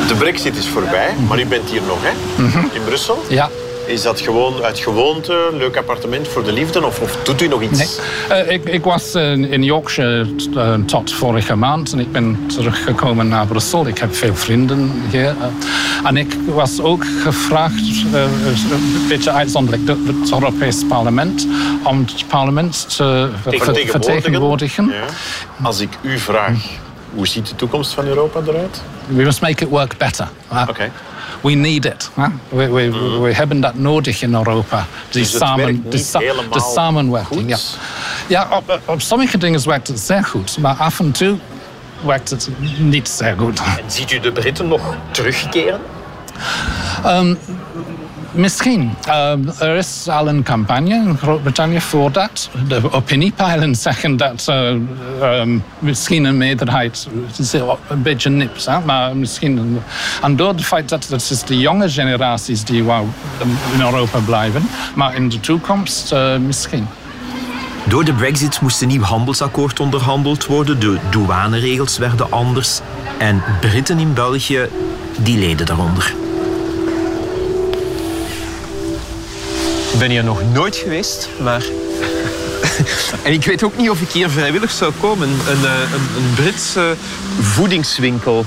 [0.07, 2.43] De brexit is voorbij, maar u bent hier nog, hè?
[2.43, 2.57] Mhm.
[2.73, 3.17] In Brussel?
[3.29, 3.49] Ja.
[3.91, 7.61] Is dat gewoon uit gewoonte, leuk appartement voor de liefde of, of doet u nog
[7.61, 7.99] iets?
[8.29, 8.43] Nee.
[8.45, 13.27] Uh, ik, ik, was uh, in Yorkshire uh, tot vorige maand en ik ben teruggekomen
[13.27, 13.87] naar Brussel.
[13.87, 15.35] Ik heb veel vrienden hier.
[16.03, 21.47] en ik was ook gevraagd, een beetje uitzonderlijk, door het Europees Parlement,
[21.83, 23.91] om het parlement te vertegenwoordigen.
[24.01, 24.87] vertegenwoordigen.
[24.87, 25.05] Ja.
[25.63, 26.59] Als ik u vraag,
[27.15, 28.81] hoe ziet de toekomst van Europa eruit?
[29.07, 30.27] We must make it work better.
[30.69, 30.91] Okay.
[31.41, 32.09] We need it.
[32.13, 32.27] Hè?
[32.49, 33.21] We, we, Mm.
[33.21, 34.85] we hebben dat nodig in Europa.
[35.09, 37.49] Die Dus samen, de, samenwerking.
[37.49, 37.57] Ja,
[38.27, 41.37] ja op, op sommige dingen werkt het zeer goed, maar af en toe
[42.05, 43.59] werkt het niet zeer goed.
[43.59, 45.79] En ziet u de Britten nog terugkeren?
[47.05, 47.37] Um,
[48.31, 48.93] misschien.
[49.07, 52.49] Um, er is al een campagne in Groot-Brittannië voor dat.
[52.67, 54.73] De opiniepeilen zeggen dat uh,
[55.21, 57.53] um, misschien een meerderheid het is
[57.87, 58.79] een beetje nips, hè?
[58.79, 59.81] maar misschien.
[60.21, 63.07] En door het feit dat het is de jonge generaties die wou
[63.73, 66.87] in Europa blijven, maar in de toekomst uh, misschien.
[67.87, 70.79] Door de brexit moest een nieuw handelsakkoord onderhandeld worden.
[70.79, 72.79] De douaneregels werden anders.
[73.17, 74.67] En Britten in België,
[75.17, 76.20] die leden daaronder.
[80.01, 81.63] Ben hier nog nooit geweest, maar...
[83.23, 85.29] en ik weet ook niet of ik hier vrijwillig zou komen.
[85.29, 86.95] Een, eh, een, een Britse
[87.39, 88.45] voedingswinkel.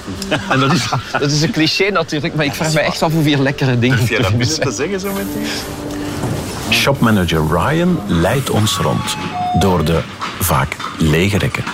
[0.50, 3.38] En dat is, dat is een cliché natuurlijk, maar ik vraag me echt af hoeveel
[3.38, 4.68] lekkere dingen Durf jij dat er binnen zijn.
[4.68, 5.46] te zeggen zo meteen?
[6.70, 9.16] Shopmanager Ryan leidt ons rond
[9.58, 10.00] door de
[10.40, 11.64] vaak lege rekken.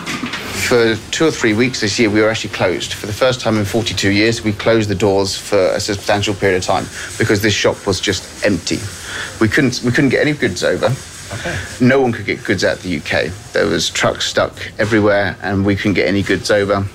[0.71, 2.93] For two or three weeks this year, we were actually closed.
[2.93, 6.59] For the first time in 42 years, we closed the doors for a substantial period
[6.59, 6.85] of time
[7.19, 8.79] because this shop was just empty.
[9.41, 10.95] We couldn't, we couldn't get any goods over.
[11.85, 13.33] No one could get goods out of the UK.
[13.53, 16.87] There was trucks stuck everywhere, and we couldn't get any goods over.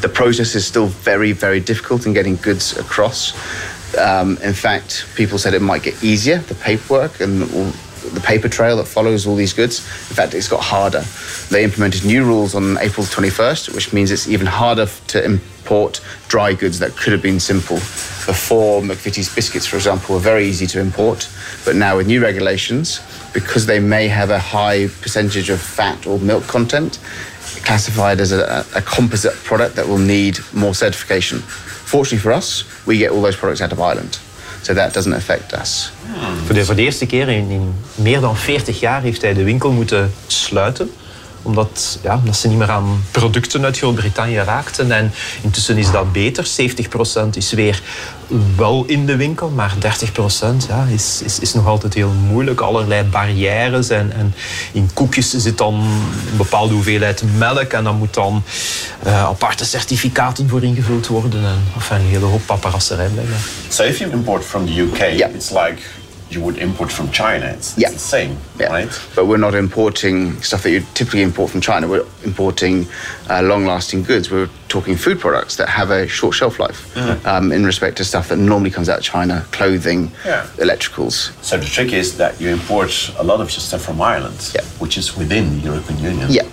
[0.00, 3.34] The process is still very, very difficult in getting goods across.
[3.98, 7.72] Um, in fact, people said it might get easier, the paperwork and all,
[8.14, 9.78] the paper trail that follows all these goods.
[10.10, 11.02] In fact, it's got harder.
[11.50, 16.54] They implemented new rules on April 21st, which means it's even harder to import dry
[16.54, 17.76] goods that could have been simple.
[17.76, 21.28] Before, McVitie's biscuits, for example, were very easy to import,
[21.64, 23.00] but now with new regulations,
[23.32, 26.98] because they may have a high percentage of fat or milk content,
[27.64, 31.38] classified as a, a composite product that will need more certification.
[31.38, 34.18] Fortunately for us, we get all those products out of Ireland,
[34.60, 35.92] so that doesn't affect us.
[36.44, 39.44] Voor de, voor de eerste keer in, in meer dan 40 jaar heeft hij de
[39.44, 40.90] winkel moeten sluiten.
[41.42, 44.92] Omdat, ja, omdat ze niet meer aan producten uit Groot-Brittannië raakten.
[44.92, 46.46] En intussen is dat beter.
[46.46, 47.82] 70% is weer
[48.56, 49.50] wel in de winkel.
[49.50, 52.60] Maar 30% ja, is, is, is nog altijd heel moeilijk.
[52.60, 53.88] Allerlei barrières.
[53.88, 54.34] En, en
[54.72, 57.72] in koekjes zit dan een bepaalde hoeveelheid melk.
[57.72, 58.42] En dan moet dan
[59.02, 61.44] eh, aparte certificaten voor ingevuld worden.
[61.44, 63.40] En enfin, een hele hoop paparasserij blijkbaar.
[63.68, 64.98] So if you import from the UK,
[65.34, 65.78] it's like
[66.30, 67.46] you would import from China.
[67.46, 68.88] It's, it's the same, right?
[69.16, 71.88] But we're not importing stuff that you typically import from China.
[71.88, 72.86] We're importing
[73.28, 74.30] uh, long-lasting goods.
[74.30, 78.28] We're talking food products that have a short shelf life um, in respect to stuff
[78.28, 80.46] that normally comes out of China, clothing, Yeah.
[80.58, 81.32] electricals.
[81.42, 84.62] So the trick is that you import a lot of your stuff from Ireland, yeah.
[84.78, 86.30] which is within the European Union.
[86.30, 86.44] Yeah.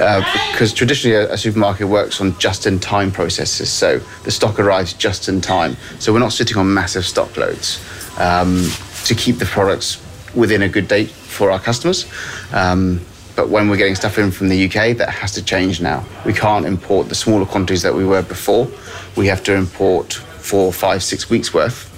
[0.00, 5.28] Uh, because traditionally a, a supermarket works on just-in-time processes, so the stock arrives just
[5.28, 5.76] in time.
[5.98, 7.78] So we're not sitting on massive stock loads
[8.18, 8.64] um,
[9.04, 10.02] to keep the products
[10.34, 12.10] within a good date for our customers.
[12.52, 13.00] Um,
[13.34, 16.04] but when we're getting stuff in from the UK, that has to change now.
[16.26, 18.68] We can't import the smaller quantities that we were before.
[19.16, 21.88] We have to import four, five, six weeks worth.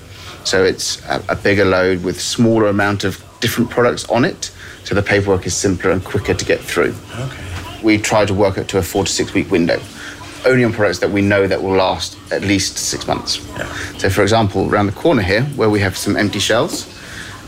[0.45, 4.53] So it's a, a bigger load with smaller amount of different products on it.
[4.85, 6.95] So the paperwork is simpler and quicker to get through.
[7.19, 7.81] Okay.
[7.83, 9.81] We try to work it to a four to six week window,
[10.47, 13.45] only on products that we know that will last at least six months.
[13.57, 13.67] Yeah.
[13.99, 16.94] So, for example, around the corner here, where we have some empty shelves,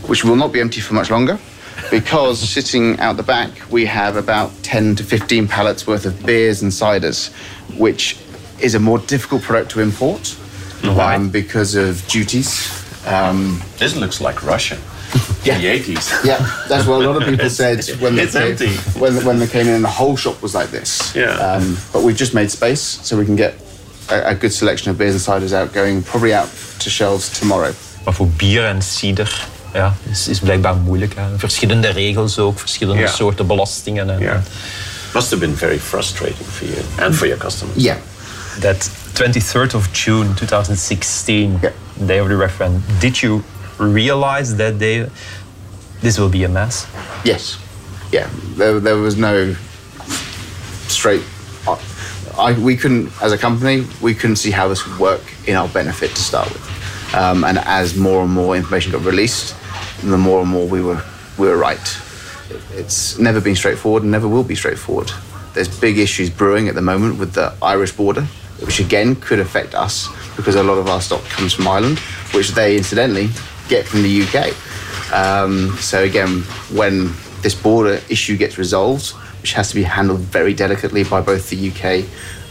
[0.07, 1.37] which will not be empty for much longer,
[1.91, 6.61] because sitting out the back, we have about 10 to 15 pallets worth of beers
[6.61, 7.29] and ciders,
[7.77, 8.15] which
[8.59, 10.35] is a more difficult product to import
[10.83, 12.71] um, because of duties.
[13.05, 14.75] Um, This looks like Russia.
[15.45, 16.25] In the 80s.
[16.25, 18.99] yeah, that's what a lot of people said when they It's came, empty.
[18.99, 19.81] when when they came in.
[19.81, 21.13] The whole shop was like this.
[21.15, 21.31] Yeah.
[21.39, 23.53] Um, but we've just made space so we can get
[24.09, 27.73] a, a good selection of beers and ciders out, going probably out to shelves tomorrow.
[28.05, 31.13] Maar voor bier en cider ja, is, is blijkbaar moeilijk.
[31.15, 31.21] Hè.
[31.37, 33.07] Verschillende regels ook, verschillende Ja.
[33.07, 34.09] soorten belastingen.
[34.09, 34.37] En, Yeah.
[35.13, 37.77] Must have been very frustrating for you and for your customers.
[37.83, 37.95] Yeah.
[38.59, 41.59] That 23rd of June 2016,
[41.93, 43.41] day of the referendum, did you
[43.77, 45.09] realize that day
[46.01, 46.85] this will be a mess?
[47.23, 47.57] Yes.
[48.11, 48.25] Yeah.
[48.57, 49.55] There, there was no
[50.87, 51.21] straight.
[52.37, 55.67] I, we couldn't, as a company, we couldn't see how this would work in our
[55.69, 56.61] benefit to start with.
[57.15, 59.55] Um, and as more and more information got released,
[60.03, 61.01] the more and more we were
[61.37, 62.01] we were right.
[62.71, 65.11] It's never been straightforward and never will be straightforward.
[65.53, 68.21] There's big issues brewing at the moment with the Irish border,
[68.61, 71.99] which again could affect us because a lot of our stock comes from Ireland,
[72.33, 73.29] which they incidentally
[73.67, 74.53] get from the UK.
[75.13, 80.53] Um, so again, when this border issue gets resolved, which has to be handled very
[80.53, 82.05] delicately by both the UK,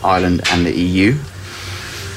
[0.05, 1.17] Ireland, and the EU,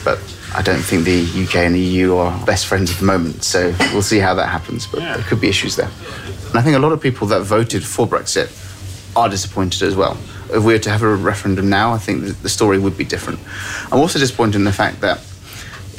[0.03, 0.19] but
[0.55, 3.43] I don't think the UK and the EU are best friends at the moment.
[3.43, 4.87] So we'll see how that happens.
[4.87, 5.89] But there could be issues there.
[6.49, 8.49] And I think a lot of people that voted for Brexit
[9.15, 10.17] are disappointed as well.
[10.51, 13.39] If we were to have a referendum now, I think the story would be different.
[13.91, 15.21] I'm also disappointed in the fact that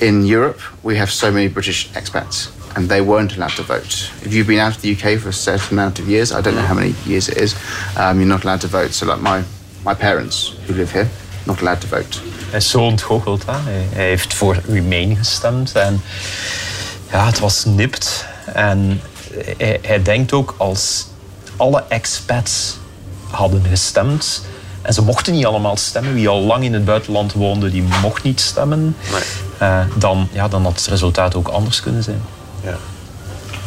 [0.00, 4.10] in Europe we have so many British expats and they weren't allowed to vote.
[4.22, 6.54] If you've been out of the UK for a certain amount of years, I don't
[6.54, 7.54] know how many years it is,
[7.96, 8.92] um, you're not allowed to vote.
[8.92, 9.44] So like my,
[9.84, 11.08] my parents who live here,
[11.46, 12.29] not allowed to vote.
[12.50, 13.44] Hij is zo ontgoocheld.
[13.46, 13.52] Hè.
[13.52, 15.72] Hij, hij heeft voor Remain gestemd.
[15.72, 16.02] En
[17.10, 18.24] ja, het was nipt.
[18.54, 19.00] En
[19.56, 21.06] hij, hij denkt ook als
[21.56, 22.76] alle expats
[23.30, 24.42] hadden gestemd...
[24.82, 26.14] En ze mochten niet allemaal stemmen.
[26.14, 28.96] Wie al lang in het buitenland woonde, die mocht niet stemmen.
[29.58, 32.22] Eh, dan, ja, dan had het resultaat ook anders kunnen zijn.
[32.64, 32.76] Ja.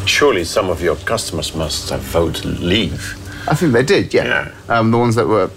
[0.03, 3.15] Surely some of your customers must have voted leave.
[3.51, 4.45] I think they did, yeah.
[4.69, 5.49] Um, the ones that were,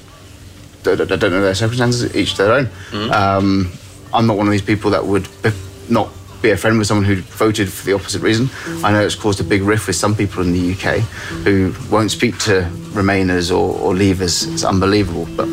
[1.54, 2.68] circumstances, each their own.
[3.12, 3.72] Um,
[4.12, 5.50] I'm not one of these people that would be,
[5.88, 6.08] not
[6.42, 8.48] be a friend with someone who voted for the opposite reason.
[8.84, 11.00] I know it's caused a big rift with some people in the UK
[11.44, 14.52] who won't speak to Remainers or, or Leavers.
[14.52, 15.48] It's unbelievable, but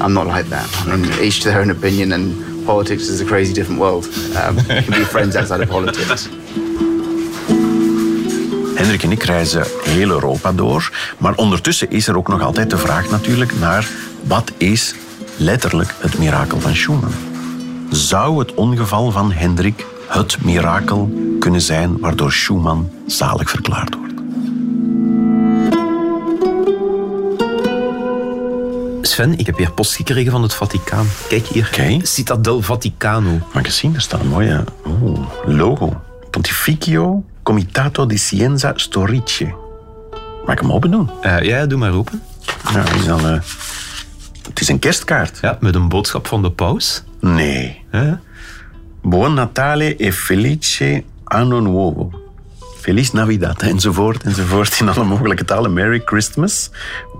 [0.00, 0.68] I'm not like that.
[0.86, 4.04] I mean, each to their own opinion, and politics is a crazy different world.
[4.36, 6.28] Um, you can be friends outside of politics.
[8.74, 10.92] Hendrik en ik reizen heel Europa door.
[11.18, 13.88] Maar ondertussen is er ook nog altijd de vraag natuurlijk naar
[14.26, 14.94] wat is
[15.36, 17.14] letterlijk het mirakel van Schumann?
[17.90, 24.12] Zou het ongeval van Hendrik het mirakel kunnen zijn waardoor Schumann zalig verklaard wordt?
[29.06, 31.06] Sven, ik heb weer post gekregen van het Vaticaan.
[31.28, 32.00] Kijk hier.
[32.02, 33.38] Citadel Vaticano.
[33.52, 33.94] Mag ik zien?
[33.94, 36.02] Er staat een mooie oeh, logo.
[36.30, 39.54] Pontificio Comitato di Scienza Storice.
[40.46, 41.10] Mag ik hem open doen?
[41.20, 42.22] Eh, ja, doe maar open.
[42.72, 43.42] Ja, het is, dan,
[44.48, 45.38] het is een kerstkaart.
[45.42, 47.04] Ja, met een boodschap van de paus.
[47.20, 47.84] Nee.
[49.02, 52.10] Buon Natale e felice anno nuovo.
[52.80, 54.80] Feliz Navidad, enzovoort, enzovoort.
[54.80, 55.72] In alle mogelijke talen.
[55.72, 56.70] Merry Christmas.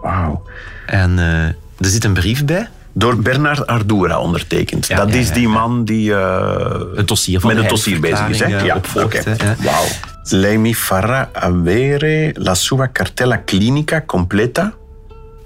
[0.03, 0.43] Wauw.
[0.87, 2.69] En eh, er zit een brief bij.
[2.93, 4.89] Door Bernard Ardura ondertekend.
[4.89, 5.53] dat ja, is ja, die ja.
[5.53, 8.41] man die eh, Het dossier van met het dossier bezig is.
[8.41, 8.47] Hè?
[8.47, 9.45] Ja, eh, opvolgt, oké.
[9.45, 9.57] ja.
[9.59, 9.85] Wauw.
[10.23, 14.75] Lei mi farà avere la sua cartella clinica completa.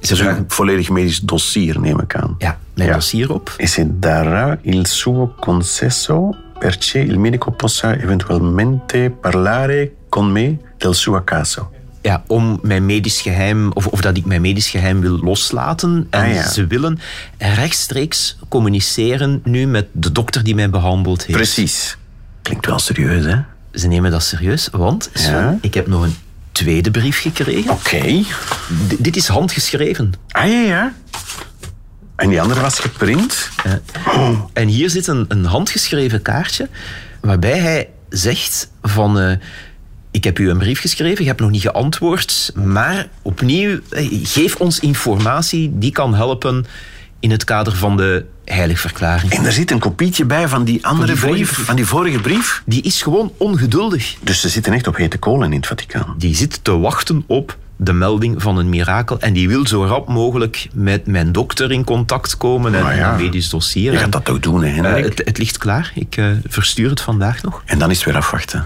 [0.00, 2.34] Het is een volledig medisch dossier, neem ik aan.
[2.38, 3.54] Ja, mijn dossier op.
[3.56, 10.94] E se darà il suo consenso perché il medico possa eventualmente parlare con me del
[10.94, 11.70] suo caso.
[12.02, 16.06] Ja, om mijn medisch geheim, of, of dat ik mijn medisch geheim wil loslaten.
[16.10, 16.48] En Ah, ja.
[16.48, 16.98] ze willen
[17.38, 21.38] rechtstreeks communiceren nu met de dokter die mij behandeld heeft.
[21.38, 21.96] Precies.
[22.42, 23.36] Klinkt wel serieus, hè?
[23.72, 26.14] Ze nemen dat serieus, want Sven, ik heb nog een
[26.58, 27.70] tweede brief gekregen.
[27.70, 28.22] Oké.
[28.98, 30.12] Dit is handgeschreven.
[30.30, 30.94] Ah ja, ja.
[32.16, 33.50] En die andere was geprint?
[34.52, 36.68] En hier zit een, een handgeschreven kaartje
[37.20, 39.18] waarbij hij zegt van...
[39.20, 39.32] eh,
[40.10, 44.56] ik heb u een brief geschreven, je hebt nog niet geantwoord, maar opnieuw, eh, geef
[44.56, 46.66] ons informatie die kan helpen
[47.20, 49.32] in het kader van de heiligverklaring.
[49.32, 51.66] En er zit een kopietje bij van die andere die vorige brief, brief.
[51.66, 52.62] van die vorige brief.
[52.66, 54.16] Die is gewoon ongeduldig.
[54.22, 56.14] Dus ze zitten echt op hete kolen in het Vaticaan.
[56.18, 60.08] Die zit te wachten op de melding van een mirakel en die wil zo rap
[60.08, 63.10] mogelijk met mijn dokter in contact komen en Maar ja.
[63.10, 63.92] een medisch dossier.
[63.92, 65.92] Je gaat dat ook doen, hè, eh, het, het ligt klaar.
[65.94, 67.62] Ik eh, verstuur het vandaag nog.
[67.64, 68.64] En dan is het weer afwachten.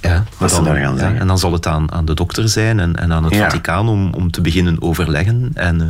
[0.00, 1.18] Ja, Wat ze daar gaan ja, zeggen.
[1.20, 3.40] en dan zal het aan, aan de dokter zijn en, en aan het Ja.
[3.42, 5.50] Vaticaan om, om te beginnen overleggen.
[5.54, 5.86] En eh,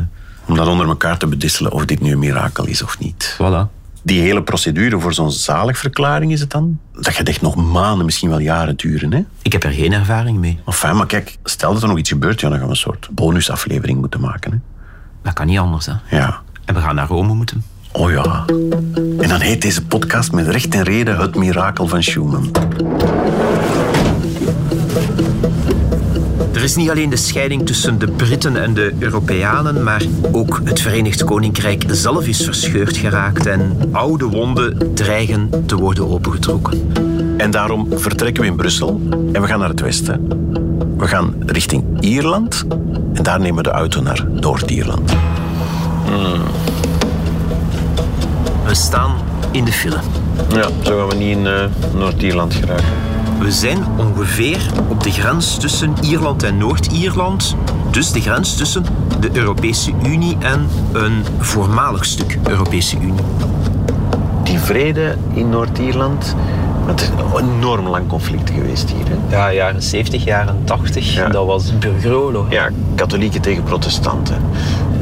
[0.47, 3.37] Om dat onder elkaar te bedisselen of dit nu een mirakel is of niet.
[3.41, 3.73] voilà.
[4.03, 6.79] Die hele procedure voor zo'n zaligverklaring is het dan?
[6.93, 9.23] Dat gaat echt nog maanden, misschien wel jaren duren, hè?
[9.41, 10.59] Ik heb er geen ervaring mee.
[10.65, 13.07] Enfin, maar kijk, stel dat er nog iets gebeurt, ja, dan gaan we een soort
[13.11, 14.57] bonusaflevering moeten maken, hè?
[15.23, 15.93] Dat kan niet anders, hè.
[16.09, 16.41] Ja.
[16.65, 17.63] En we gaan naar Rome moeten.
[17.91, 18.45] Oh ja.
[19.19, 22.51] En dan heet deze podcast met recht en reden Het Mirakel van Schumann.
[26.55, 30.81] Er is niet alleen de scheiding tussen de Britten en de Europeanen, maar ook het
[30.81, 36.91] Verenigd Koninkrijk zelf is verscheurd geraakt en oude wonden dreigen te worden opengetrokken.
[37.37, 39.01] En daarom vertrekken we in Brussel
[39.33, 40.27] en we gaan naar het westen.
[40.97, 42.65] We gaan richting Ierland
[43.13, 45.13] en daar nemen we de auto naar Noord-Ierland.
[48.65, 49.15] We staan
[49.51, 49.99] in de file.
[50.49, 53.14] Ja, zo gaan we niet in eh, Noord-Ierland geraken.
[53.39, 57.55] We zijn ongeveer op de grens tussen Ierland en Noord-Ierland.
[57.91, 58.85] Dus de grens tussen
[59.19, 63.23] de Europese Unie en een voormalig stuk Europese Unie.
[64.43, 66.35] Die vrede in Noord-Ierland,
[66.85, 69.05] het is een enorm lang conflict geweest hier.
[69.09, 69.35] Hè?
[69.35, 72.45] Ja, jaren 70, jaren 80, dat was burgeroorlog.
[72.49, 74.35] Ja, katholieken tegen protestanten.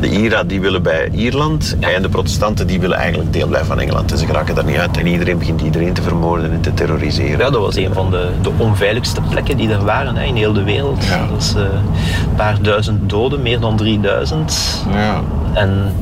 [0.04, 3.80] De IRA die willen bij Ierland en de protestanten die willen eigenlijk deel blijven van
[3.80, 4.12] Engeland.
[4.12, 7.38] En ze geraken daar niet uit en iedereen begint iedereen te vermoorden en te terroriseren.
[7.38, 10.54] Ja, dat was een van de, de onveiligste plekken die er waren hè, in heel
[10.54, 11.04] de wereld.
[11.30, 14.84] Dat is eh, een paar duizend doden, meer dan 3000.
[14.92, 15.22] Ja.
[15.54, 15.94] En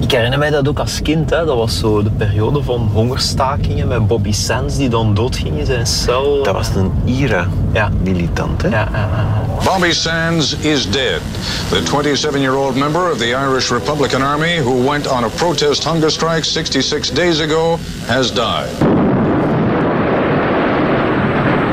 [0.00, 1.30] ik herinner mij dat ook als kind.
[1.30, 1.44] Hè.
[1.44, 5.86] Dat was zo de periode van hongerstakingen met Bobby Sands die dan doodging in zijn
[5.86, 6.42] cel.
[6.42, 8.68] Dat was een IRA-militant, hè?
[8.68, 9.43] Ja, ja, ja.
[9.64, 11.22] Bobby Sands is dead.
[11.70, 16.44] The 27-year-old member of the Irish Republican Army who went on a protest hunger strike
[16.44, 18.70] 66 days ago has died.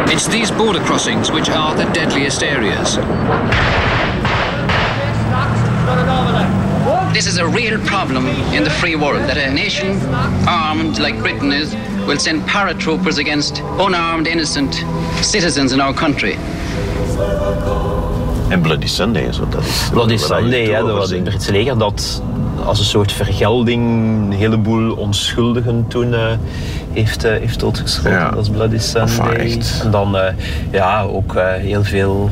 [0.09, 2.95] It's these border crossings which are the deadliest areas.
[7.13, 8.25] This is a real problem
[8.55, 9.99] in the free world that a nation
[10.47, 11.75] armed like Britain is
[12.07, 14.73] will send paratroopers against unarmed innocent
[15.23, 16.37] citizens in our country.
[18.51, 19.89] En Bloody Sunday zo, dat is...
[19.91, 22.21] Bloody Sunday, hè, dat was het leger dat
[22.65, 26.21] als een soort vergelding een heleboel onschuldigen toen eh,
[26.93, 28.31] heeft, eh, heeft doodgeschoten.
[28.33, 29.35] Dat is Bloody Sunday.
[29.35, 29.81] echt.
[29.83, 30.33] En dan eh,
[30.71, 32.29] ja, ook heel veel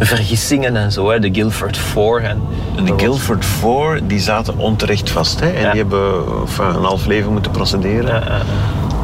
[0.00, 1.10] vergissingen en zo.
[1.10, 1.18] Hè.
[1.18, 2.22] De Guildford Four.
[2.22, 2.40] En,
[2.76, 5.40] En de Guildford Four die zaten onterecht vast.
[5.40, 5.50] Hè?
[5.50, 8.22] En die hebben enfin, een half leven moeten procederen.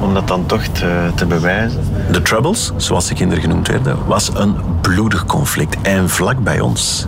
[0.00, 1.80] Om dat dan toch te, te bewijzen.
[2.10, 7.06] De Troubles, zoals de kinderen genoemd werden, was een bloedig conflict en vlak bij ons.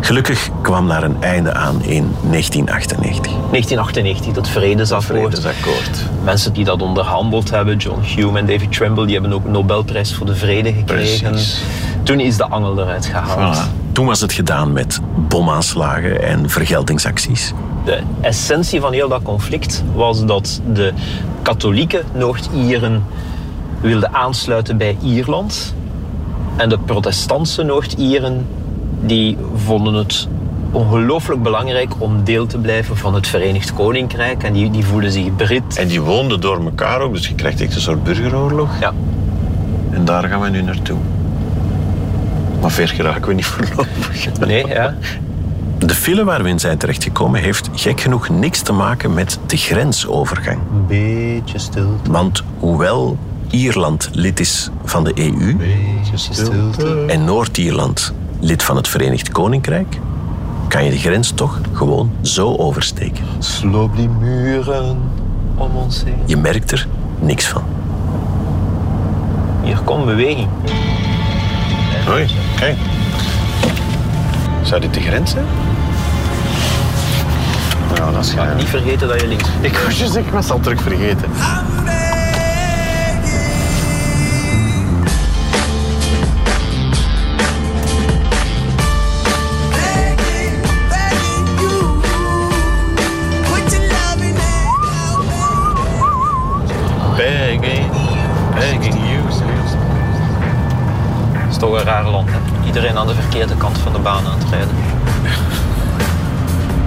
[0.00, 3.32] Gelukkig kwam daar een einde aan in 1998.
[3.32, 5.38] 1998, dat vredesakkoord.
[5.38, 6.04] Vredesakkoord.
[6.24, 10.14] Mensen die dat onderhandeld hebben, John Hume en David Trimble, die hebben ook een Nobelprijs
[10.14, 11.30] voor de vrede gekregen.
[11.30, 11.62] Precies.
[12.02, 13.56] Toen is de angel eruit gehaald.
[13.56, 13.92] Voilà.
[13.92, 17.52] Toen was het gedaan met bomaanslagen en vergeldingsacties.
[17.84, 20.92] De essentie van heel dat conflict was dat de
[21.42, 23.02] katholieke Noord-Ieren
[23.88, 25.74] wilden aansluiten bij Ierland.
[26.56, 28.46] En de protestantse Noord-Ieren
[29.00, 30.28] die vonden het
[30.70, 34.42] ongelooflijk belangrijk om deel te blijven van het Verenigd Koninkrijk.
[34.42, 35.76] En die, die voelden zich Brit.
[35.76, 38.70] En die woonden door elkaar ook, dus je krijgt echt een soort burgeroorlog.
[38.80, 38.92] Ja.
[39.90, 40.98] En daar gaan we nu naartoe.
[42.60, 44.38] Maar ver geraken we niet voorlopig.
[44.46, 44.94] Nee, ja.
[45.78, 49.56] De file waar we in zijn terechtgekomen heeft gek genoeg niks te maken met de
[49.56, 50.58] grensovergang.
[50.72, 52.10] Een beetje stilte.
[52.10, 53.18] Want hoewel
[53.54, 55.56] Ierland lid is van de EU
[57.06, 59.98] en Noord-Ierland lid van het Verenigd Koninkrijk,
[60.68, 63.24] kan je de grens toch gewoon zo oversteken.
[63.38, 65.10] Sloop die muren
[65.54, 66.16] om ons heen.
[66.26, 66.86] Je merkt er
[67.20, 67.62] niks van.
[69.62, 70.48] Hier komt beweging.
[72.06, 72.26] Hoi,
[72.56, 72.76] kijk.
[74.62, 75.44] Zou dit de grens zijn?
[77.94, 80.50] Nou, dat is Ga niet vergeten dat je links Ik was je zeggen, ik was
[80.50, 81.30] al terug vergeten.
[101.64, 102.66] Toch een raar land, hè?
[102.66, 104.74] Iedereen aan de verkeerde kant van de baan aan het rijden.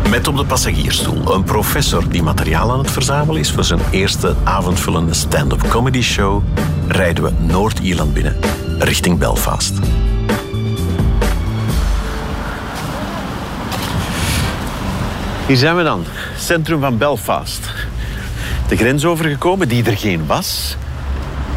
[0.09, 4.35] Met op de passagiersstoel een professor die materiaal aan het verzamelen is voor zijn eerste
[4.43, 6.43] avondvullende stand-up comedy show,
[6.87, 8.35] rijden we Noord-Ierland binnen,
[8.79, 9.73] richting Belfast.
[15.47, 16.03] Hier zijn we dan,
[16.37, 17.69] centrum van Belfast.
[18.67, 20.75] De grens overgekomen, die er geen was.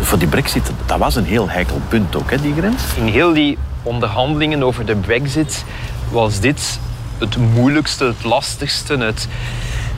[0.01, 2.83] Voor die brexit, dat was een heel heikel punt ook, hè, die grens.
[2.97, 5.65] In heel die onderhandelingen over de brexit
[6.11, 6.79] was dit
[7.19, 9.29] het moeilijkste, het lastigste, het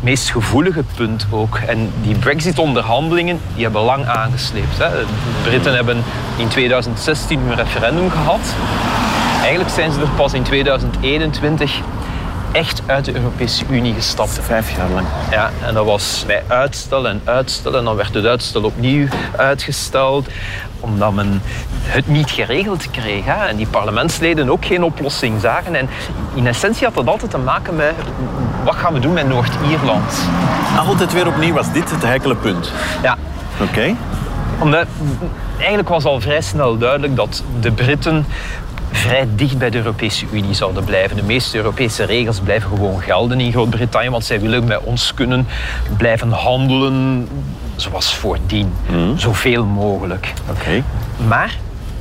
[0.01, 1.57] meest gevoelige punt ook.
[1.57, 4.79] En die brexit-onderhandelingen die hebben lang aangesleept.
[4.79, 4.91] Hè.
[4.91, 5.07] De
[5.43, 6.03] Britten hebben
[6.37, 8.55] in 2016 een referendum gehad.
[9.41, 11.81] Eigenlijk zijn ze er pas in 2021
[12.53, 14.39] echt uit de Europese Unie gestapt.
[14.43, 15.07] Vijf jaar lang.
[15.31, 17.77] Ja, en dat was bij uitstel en uitstel.
[17.77, 20.29] En dan werd het uitstel opnieuw uitgesteld
[20.81, 21.43] omdat men
[21.83, 23.25] het niet geregeld kreeg.
[23.25, 23.47] Hè?
[23.47, 25.75] En die parlementsleden ook geen oplossing zagen.
[25.75, 25.89] En
[26.35, 27.95] in essentie had dat altijd te maken met
[28.65, 30.23] wat gaan we doen met Noord-Ierland.
[30.87, 32.73] Altijd weer opnieuw was dit het heikele punt.
[33.03, 33.17] Ja.
[33.61, 33.95] Oké.
[34.59, 34.87] Omdat
[35.59, 38.27] eigenlijk was al vrij snel duidelijk dat de Britten
[38.93, 41.17] vrij dicht bij de Europese Unie zouden blijven.
[41.17, 45.47] De meeste Europese regels blijven gewoon gelden in Groot-Brittannië, want zij willen bij ons kunnen
[45.97, 47.29] blijven handelen
[47.77, 48.73] zoals voordien.
[49.17, 50.33] Zoveel mogelijk.
[50.51, 50.83] Oké.
[51.29, 51.57] Maar,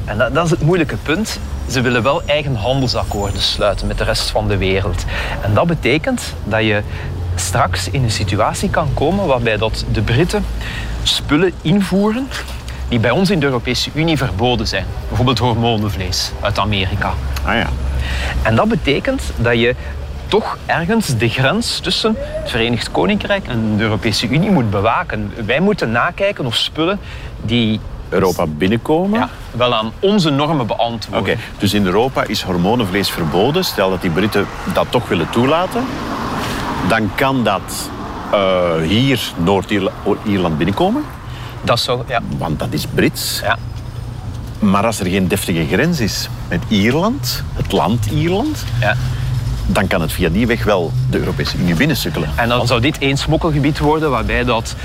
[0.05, 1.39] en dat, dat is het moeilijke punt,
[1.69, 5.05] ze willen wel eigen handelsakkoorden sluiten met de rest van de wereld.
[5.41, 6.81] En dat betekent dat je
[7.35, 10.45] straks in een situatie kan komen waarbij dat de Britten
[11.03, 12.27] spullen invoeren
[12.91, 14.85] die bij ons in de Europese Unie verboden zijn.
[15.07, 17.13] Bijvoorbeeld hormonenvlees uit Amerika.
[17.45, 17.67] Ah ja.
[18.41, 19.75] En dat betekent dat je
[20.27, 25.33] toch ergens de grens tussen het Verenigd Koninkrijk en de Europese Unie moet bewaken.
[25.45, 26.99] Wij moeten nakijken of spullen
[27.41, 27.79] die
[28.09, 29.19] Europa binnenkomen.
[29.19, 31.33] ja, wel aan onze normen beantwoorden.
[31.33, 33.65] Oké, dus in Europa is hormonenvlees verboden.
[33.65, 35.83] Stel dat die Britten dat toch willen toelaten,
[36.87, 37.89] dan kan dat
[38.31, 41.03] eh, hier Noord-Ierland binnenkomen.
[41.64, 42.20] Dat zou, ja.
[42.38, 43.39] Want dat is Brits.
[43.43, 43.57] Ja.
[44.59, 48.95] Maar als er geen deftige grens is met Ierland, het land Ierland, Ja.
[49.66, 52.30] dan kan het via die weg wel de Europese Unie binnensukkelen.
[52.36, 54.76] En dan zou dit één smokkelgebied worden waarbij dat...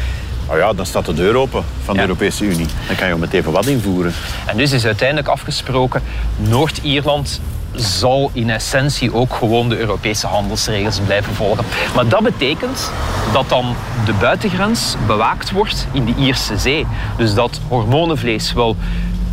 [0.47, 2.67] Nou ja, dan staat de deur open van de Europese Unie.
[2.87, 4.13] Dan kan je met even wat invoeren.
[4.47, 6.03] En dus is uiteindelijk afgesproken,
[6.37, 7.41] Noord-Ierland
[7.77, 11.65] zal in essentie ook gewoon de Europese handelsregels blijven volgen.
[11.95, 12.91] Maar dat betekent
[13.33, 13.75] dat dan
[14.05, 16.87] de buitengrens bewaakt wordt in de Ierse Zee.
[17.17, 18.77] Dus dat hormonenvlees wel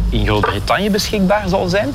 [0.10, 1.90] in Groot-Brittannië beschikbaar zal zijn,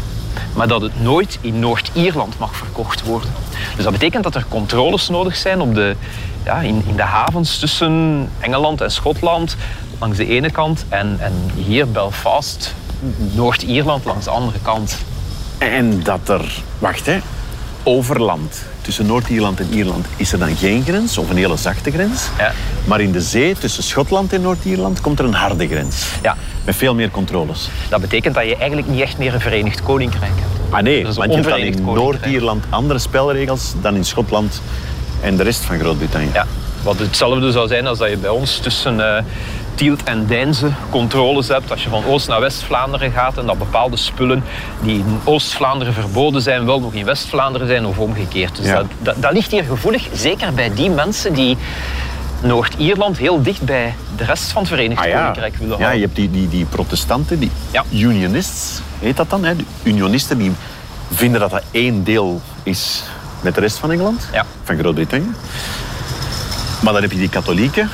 [0.54, 3.30] maar dat het nooit in Noord-Ierland mag verkocht worden.
[3.74, 5.96] Dus dat betekent dat er controles nodig zijn op de,
[6.44, 9.56] ja, in, in de havens tussen Engeland en Schotland
[9.98, 12.74] langs de ene kant en, en hier Belfast,
[13.34, 14.98] Noord-Ierland langs de andere kant.
[15.58, 17.18] En dat er, wacht hè,
[17.82, 22.28] overland tussen Noord-Ierland en Ierland is er dan geen grens, of een hele zachte grens.
[22.38, 22.52] Ja.
[22.84, 26.06] Maar in de zee tussen Schotland en Noord-Ierland komt er een harde grens.
[26.22, 26.36] Ja.
[26.64, 27.68] Met veel meer controles.
[27.88, 30.74] Dat betekent dat je eigenlijk niet echt meer een Verenigd Koninkrijk hebt.
[30.74, 31.84] Ah nee, want je hebt in.
[31.84, 34.62] Noord-Ierland andere spelregels dan in Schotland
[35.20, 36.30] en de rest van Groot-Brittannië.
[36.32, 36.46] Ja,
[36.82, 39.24] wat hetzelfde zou zijn als dat je bij ons tussen eh,
[39.78, 41.70] Tielt en Deinze controles hebt.
[41.70, 44.44] Als je van Oost naar West-Vlaanderen gaat en dat bepaalde spullen
[44.82, 48.56] die in Oost-Vlaanderen verboden zijn, wel nog in West-Vlaanderen zijn of omgekeerd.
[48.56, 48.74] Dus Ja.
[48.74, 51.56] dat, dat, dat ligt hier gevoelig, zeker bij die mensen die
[52.42, 55.18] Noord-Ierland heel dicht bij de rest van het Verenigd Ah, ja.
[55.18, 55.98] Koninkrijk willen ja, houden.
[56.00, 57.50] je hebt die, die, die protestanten, die
[57.92, 59.44] unionists, heet dat dan?
[59.44, 59.56] Hè?
[59.56, 60.52] De unionisten die
[61.12, 63.02] vinden dat dat één deel is
[63.40, 64.28] met de rest van Engeland,
[64.64, 65.30] van Groot-Brittannië.
[66.82, 67.90] Maar dan heb je die katholieken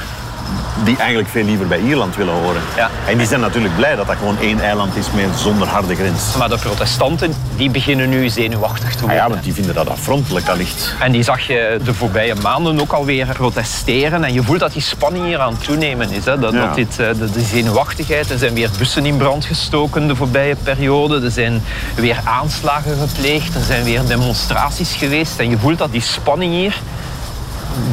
[0.85, 2.63] die eigenlijk veel liever bij Ierland willen horen.
[3.09, 6.37] En die zijn natuurlijk blij dat dat gewoon één eiland is met zonder harde grens.
[6.39, 9.17] Maar de protestanten die beginnen nu zenuwachtig te Ah worden.
[9.17, 10.95] ja, want die vinden dat afrontelijk allicht.
[11.01, 14.25] En die zag je de voorbije maanden ook alweer protesteren.
[14.25, 16.25] En je voelt dat die spanning hier aan het toenemen is.
[16.25, 16.39] Hè?
[16.39, 16.67] Dat, Ja.
[16.67, 18.31] dat dit, eh, de, de zenuwachtigheid.
[18.31, 21.21] Er zijn weer bussen in brand gestoken de voorbije periode.
[21.25, 21.63] Er zijn
[21.95, 23.55] weer aanslagen gepleegd.
[23.55, 25.39] Er zijn weer demonstraties geweest.
[25.39, 26.81] En je voelt dat die spanning hier,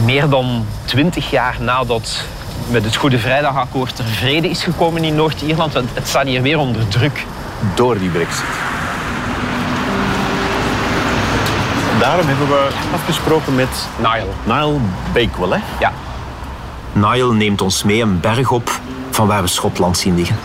[0.03, 2.23] meer dan twintig jaar nadat
[2.69, 6.57] met het Goede Vrijdagakkoord er vrede is gekomen in Noord-Ierland, want het staat hier weer
[6.57, 7.25] onder druk.
[7.75, 8.45] Door die brexit.
[11.99, 14.27] Daarom hebben we afgesproken met Niall.
[14.43, 14.79] Niall
[15.13, 15.63] Bakewell, hè?
[15.79, 15.91] Ja.
[16.93, 20.35] Niall neemt ons mee een berg op van waar we Schotland zien liggen.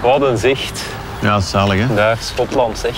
[0.00, 0.84] Wat een zicht.
[1.20, 1.94] Ja, zalig hè?
[1.94, 2.94] Daar, Schotland zeg.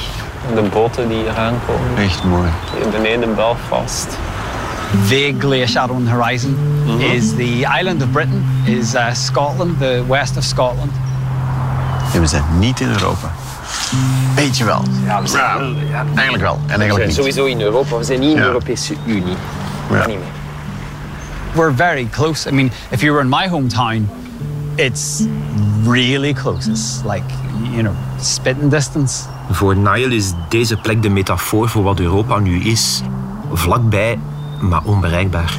[0.54, 1.96] De boten die hier aankomen.
[1.96, 2.48] Echt mooi.
[2.90, 4.18] Beneden Belfast.
[4.96, 6.56] Vaguely a shadow on the horizon
[7.00, 10.90] is the island of Britain, is uh, Scotland, the west of Scotland.
[12.14, 13.30] En we zijn niet in Europa.
[14.34, 14.82] Beetje wel.
[15.06, 15.22] Ja,
[16.14, 16.54] eigenlijk wel.
[16.54, 17.16] En We eigenlijk zijn niet.
[17.16, 18.46] sowieso in Europa, we zijn niet in de Ja.
[18.46, 19.36] Europese Unie.
[19.90, 19.98] Ja.
[19.98, 20.26] Kan niet meer.
[21.54, 22.48] We're very close.
[22.48, 24.08] I mean, if you were in my hometown,
[24.74, 25.22] it's
[25.86, 26.70] really close.
[26.70, 27.24] It's like,
[27.70, 29.22] you know, spitting distance.
[29.50, 33.02] Voor Niall is deze plek de metafoor voor wat Europa nu is.
[33.52, 34.18] Vlakbij,
[34.68, 35.58] maar onbereikbaar.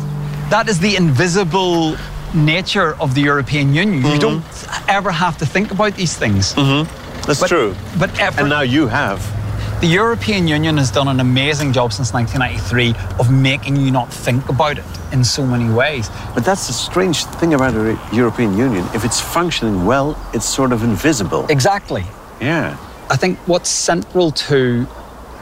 [0.50, 1.96] That is the invisible
[2.32, 3.94] nature of the European Union.
[3.94, 4.20] You mm-hmm.
[4.20, 4.44] don't
[4.86, 6.54] ever have to think about these things.
[6.54, 6.86] Mm-hmm.
[7.26, 7.74] That's But- true.
[7.98, 9.20] But ever, And now you have.
[9.82, 14.48] The European Union has done an amazing job since 1993 of making you not think
[14.50, 16.10] about it in so many ways.
[16.34, 18.86] But that's the strange thing about the European Union.
[18.94, 21.46] If it's functioning well, it's sort of invisible.
[21.50, 22.06] Exactly.
[22.40, 22.78] Yeah.
[23.10, 24.88] I think what's central to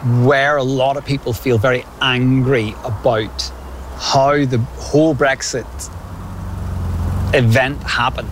[0.04, 3.52] where a lot of people feel very angry about
[3.98, 5.90] how the whole Brexit
[7.34, 8.30] event happened.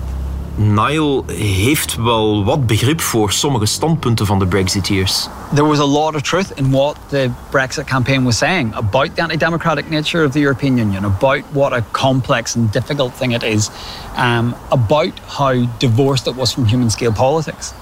[0.56, 5.28] Niall heeft wel wat begrip voor sommige standpunten van de Brexiteers.
[5.54, 9.22] There was a lot of truth in what the Brexit campaign was saying about the
[9.22, 13.44] anti democratic nature of the European Union, about what a complex and difficult thing it
[13.44, 13.70] is,
[14.16, 17.74] um, about how divorced it was from human scale politics.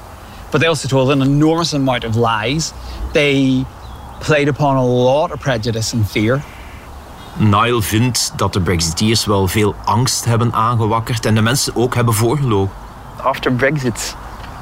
[0.52, 2.74] But they also told an enormous amount of lies.
[3.14, 3.66] They
[4.20, 6.41] played upon a lot of prejudice and fear.
[7.38, 12.13] Niall vindt dat de Brexiteers wel veel angst hebben aangewakkerd en de mensen ook hebben
[12.13, 12.76] voorgelogen.
[13.24, 14.15] After Brexit,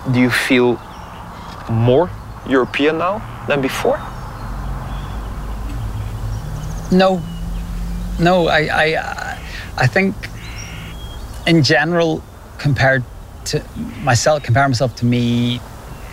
[0.06, 0.78] do you feel
[1.72, 2.10] more
[2.48, 3.98] European now than before?
[6.90, 7.20] No,
[8.18, 8.48] no.
[8.50, 9.00] I, I,
[9.84, 10.16] I think,
[11.44, 12.22] in general,
[12.62, 13.04] compared
[13.44, 13.60] to
[14.04, 15.60] myself, compare myself to me,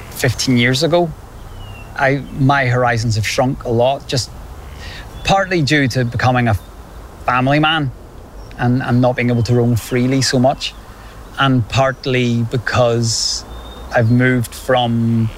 [0.09, 1.09] fifteen years ago,
[1.97, 4.09] I my horizons have shrunk a lot.
[4.09, 4.31] Just
[5.25, 6.55] partly due to becoming a
[7.25, 7.91] family man,
[8.59, 10.75] and and not being able to roam freely so much,
[11.39, 13.45] and partly because
[13.95, 15.31] I've moved from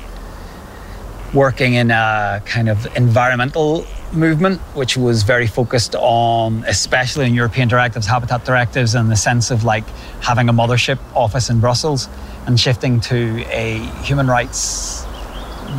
[1.35, 7.69] working in a kind of environmental movement, which was very focused on, especially on European
[7.69, 9.87] directives, habitat directives, and the sense of like
[10.21, 12.09] having a mothership office in Brussels,
[12.47, 15.06] and shifting to a human rights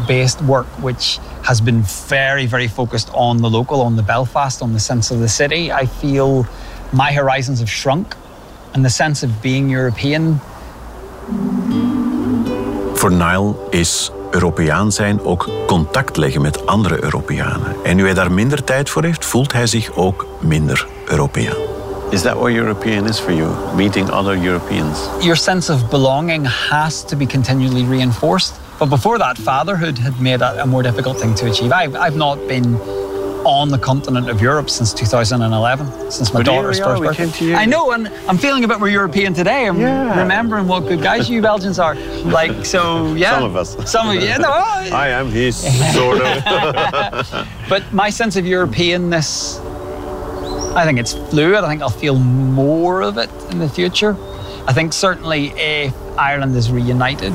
[0.07, 4.71] based work, which has been very, very focused on the local, on the Belfast, on
[4.71, 5.71] the sense of the city.
[5.71, 6.45] I feel
[6.91, 8.15] my horizons have shrunk,
[8.73, 10.39] and the sense of being European
[12.93, 17.75] Voor Nile is Europeaan zijn ook contact leggen met andere Europeanen.
[17.83, 21.57] En nu hij daar minder tijd voor heeft, voelt hij zich ook minder Europeaan.
[22.09, 23.49] Is that what European is for you?
[23.75, 24.97] Meeting other Europeans?
[25.19, 30.39] your sense of belonging has to be continually reinforced But before that, fatherhood had made
[30.39, 31.71] that a more difficult thing to achieve.
[31.71, 32.75] I've, I've not been
[33.45, 37.23] on the continent of Europe since 2011, since my But daughter's we are, first birthday.
[37.23, 37.55] came to you.
[37.55, 39.67] I know, and I'm feeling a bit more European today.
[39.67, 40.19] I'm Yeah.
[40.19, 41.95] remembering what good guys you Belgians are.
[42.25, 43.32] Like, so yeah.
[43.36, 43.89] Some of us.
[43.89, 44.38] Some of you.
[44.38, 45.55] No, I- I am He's
[45.93, 47.47] sort of.
[47.69, 49.59] but my sense of Europeanness,
[50.75, 51.63] I think it's fluid.
[51.63, 54.15] I think I'll feel more of it in the future.
[54.67, 57.34] I think certainly if Ireland is reunited,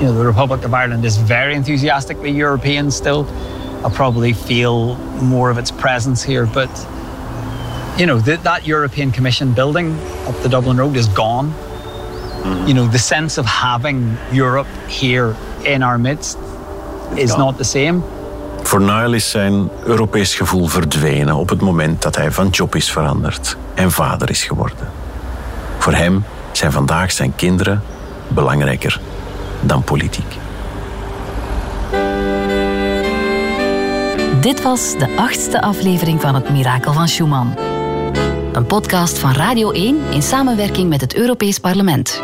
[0.00, 3.26] you know, the Republic of Ireland is very enthusiastically European still.
[3.84, 6.46] I'll probably feel more of its presence here.
[6.46, 6.70] But,
[7.98, 11.52] you know, th- that European Commission building up the Dublin Road is gone.
[12.66, 15.34] You know, the sense of having Europe here
[15.64, 16.38] in our midst
[17.16, 18.02] is not the same.
[18.62, 22.90] Voor Niall is zijn Europees gevoel verdwenen op het moment dat hij van job is
[22.90, 24.88] veranderd en vader is geworden.
[25.78, 27.82] Voor hem zijn vandaag zijn kinderen
[28.28, 29.00] belangrijker
[29.66, 30.36] dan politiek.
[34.40, 37.54] Dit was de achtste aflevering van Het Mirakel van Schumann.
[38.52, 42.22] Een podcast van Radio 1 in samenwerking met het Europees Parlement.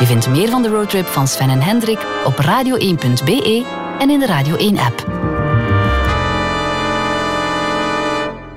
[0.00, 3.64] Je vindt meer van de roadtrip van Sven en Hendrik op radio1.be
[3.98, 5.06] en in de Radio 1-app.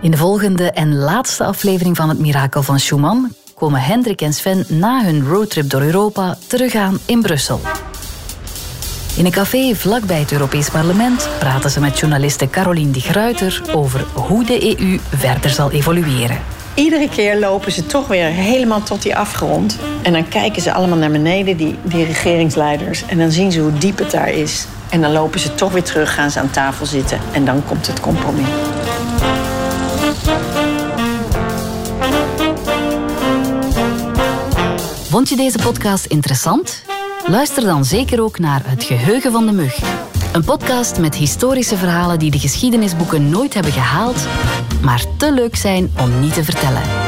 [0.02, 4.66] In de volgende en laatste aflevering van Het Mirakel van Schumann komen Hendrik en Sven
[4.68, 7.60] na hun roadtrip door Europa terug aan in Brussel.
[9.18, 14.06] In een café vlakbij het Europees Parlement praten ze met journaliste Caroline de Gruyter over
[14.14, 16.39] hoe de EU verder zal evolueren.
[16.74, 19.78] Iedere keer lopen ze toch weer helemaal tot die afgrond.
[20.01, 23.06] En dan kijken ze allemaal naar beneden, die, die regeringsleiders.
[23.06, 24.66] En dan zien ze hoe diep het daar is.
[24.89, 27.20] En dan lopen ze toch weer terug, gaan ze aan tafel zitten.
[27.32, 28.47] En dan komt het compromis.
[35.16, 36.84] Vond je deze podcast interessant?
[37.28, 39.80] Luister dan zeker ook naar Het Geheugen van de Mug.
[40.34, 44.28] Een podcast met historische verhalen die de geschiedenisboeken nooit hebben gehaald,
[44.82, 47.05] maar te leuk zijn om niet te vertellen.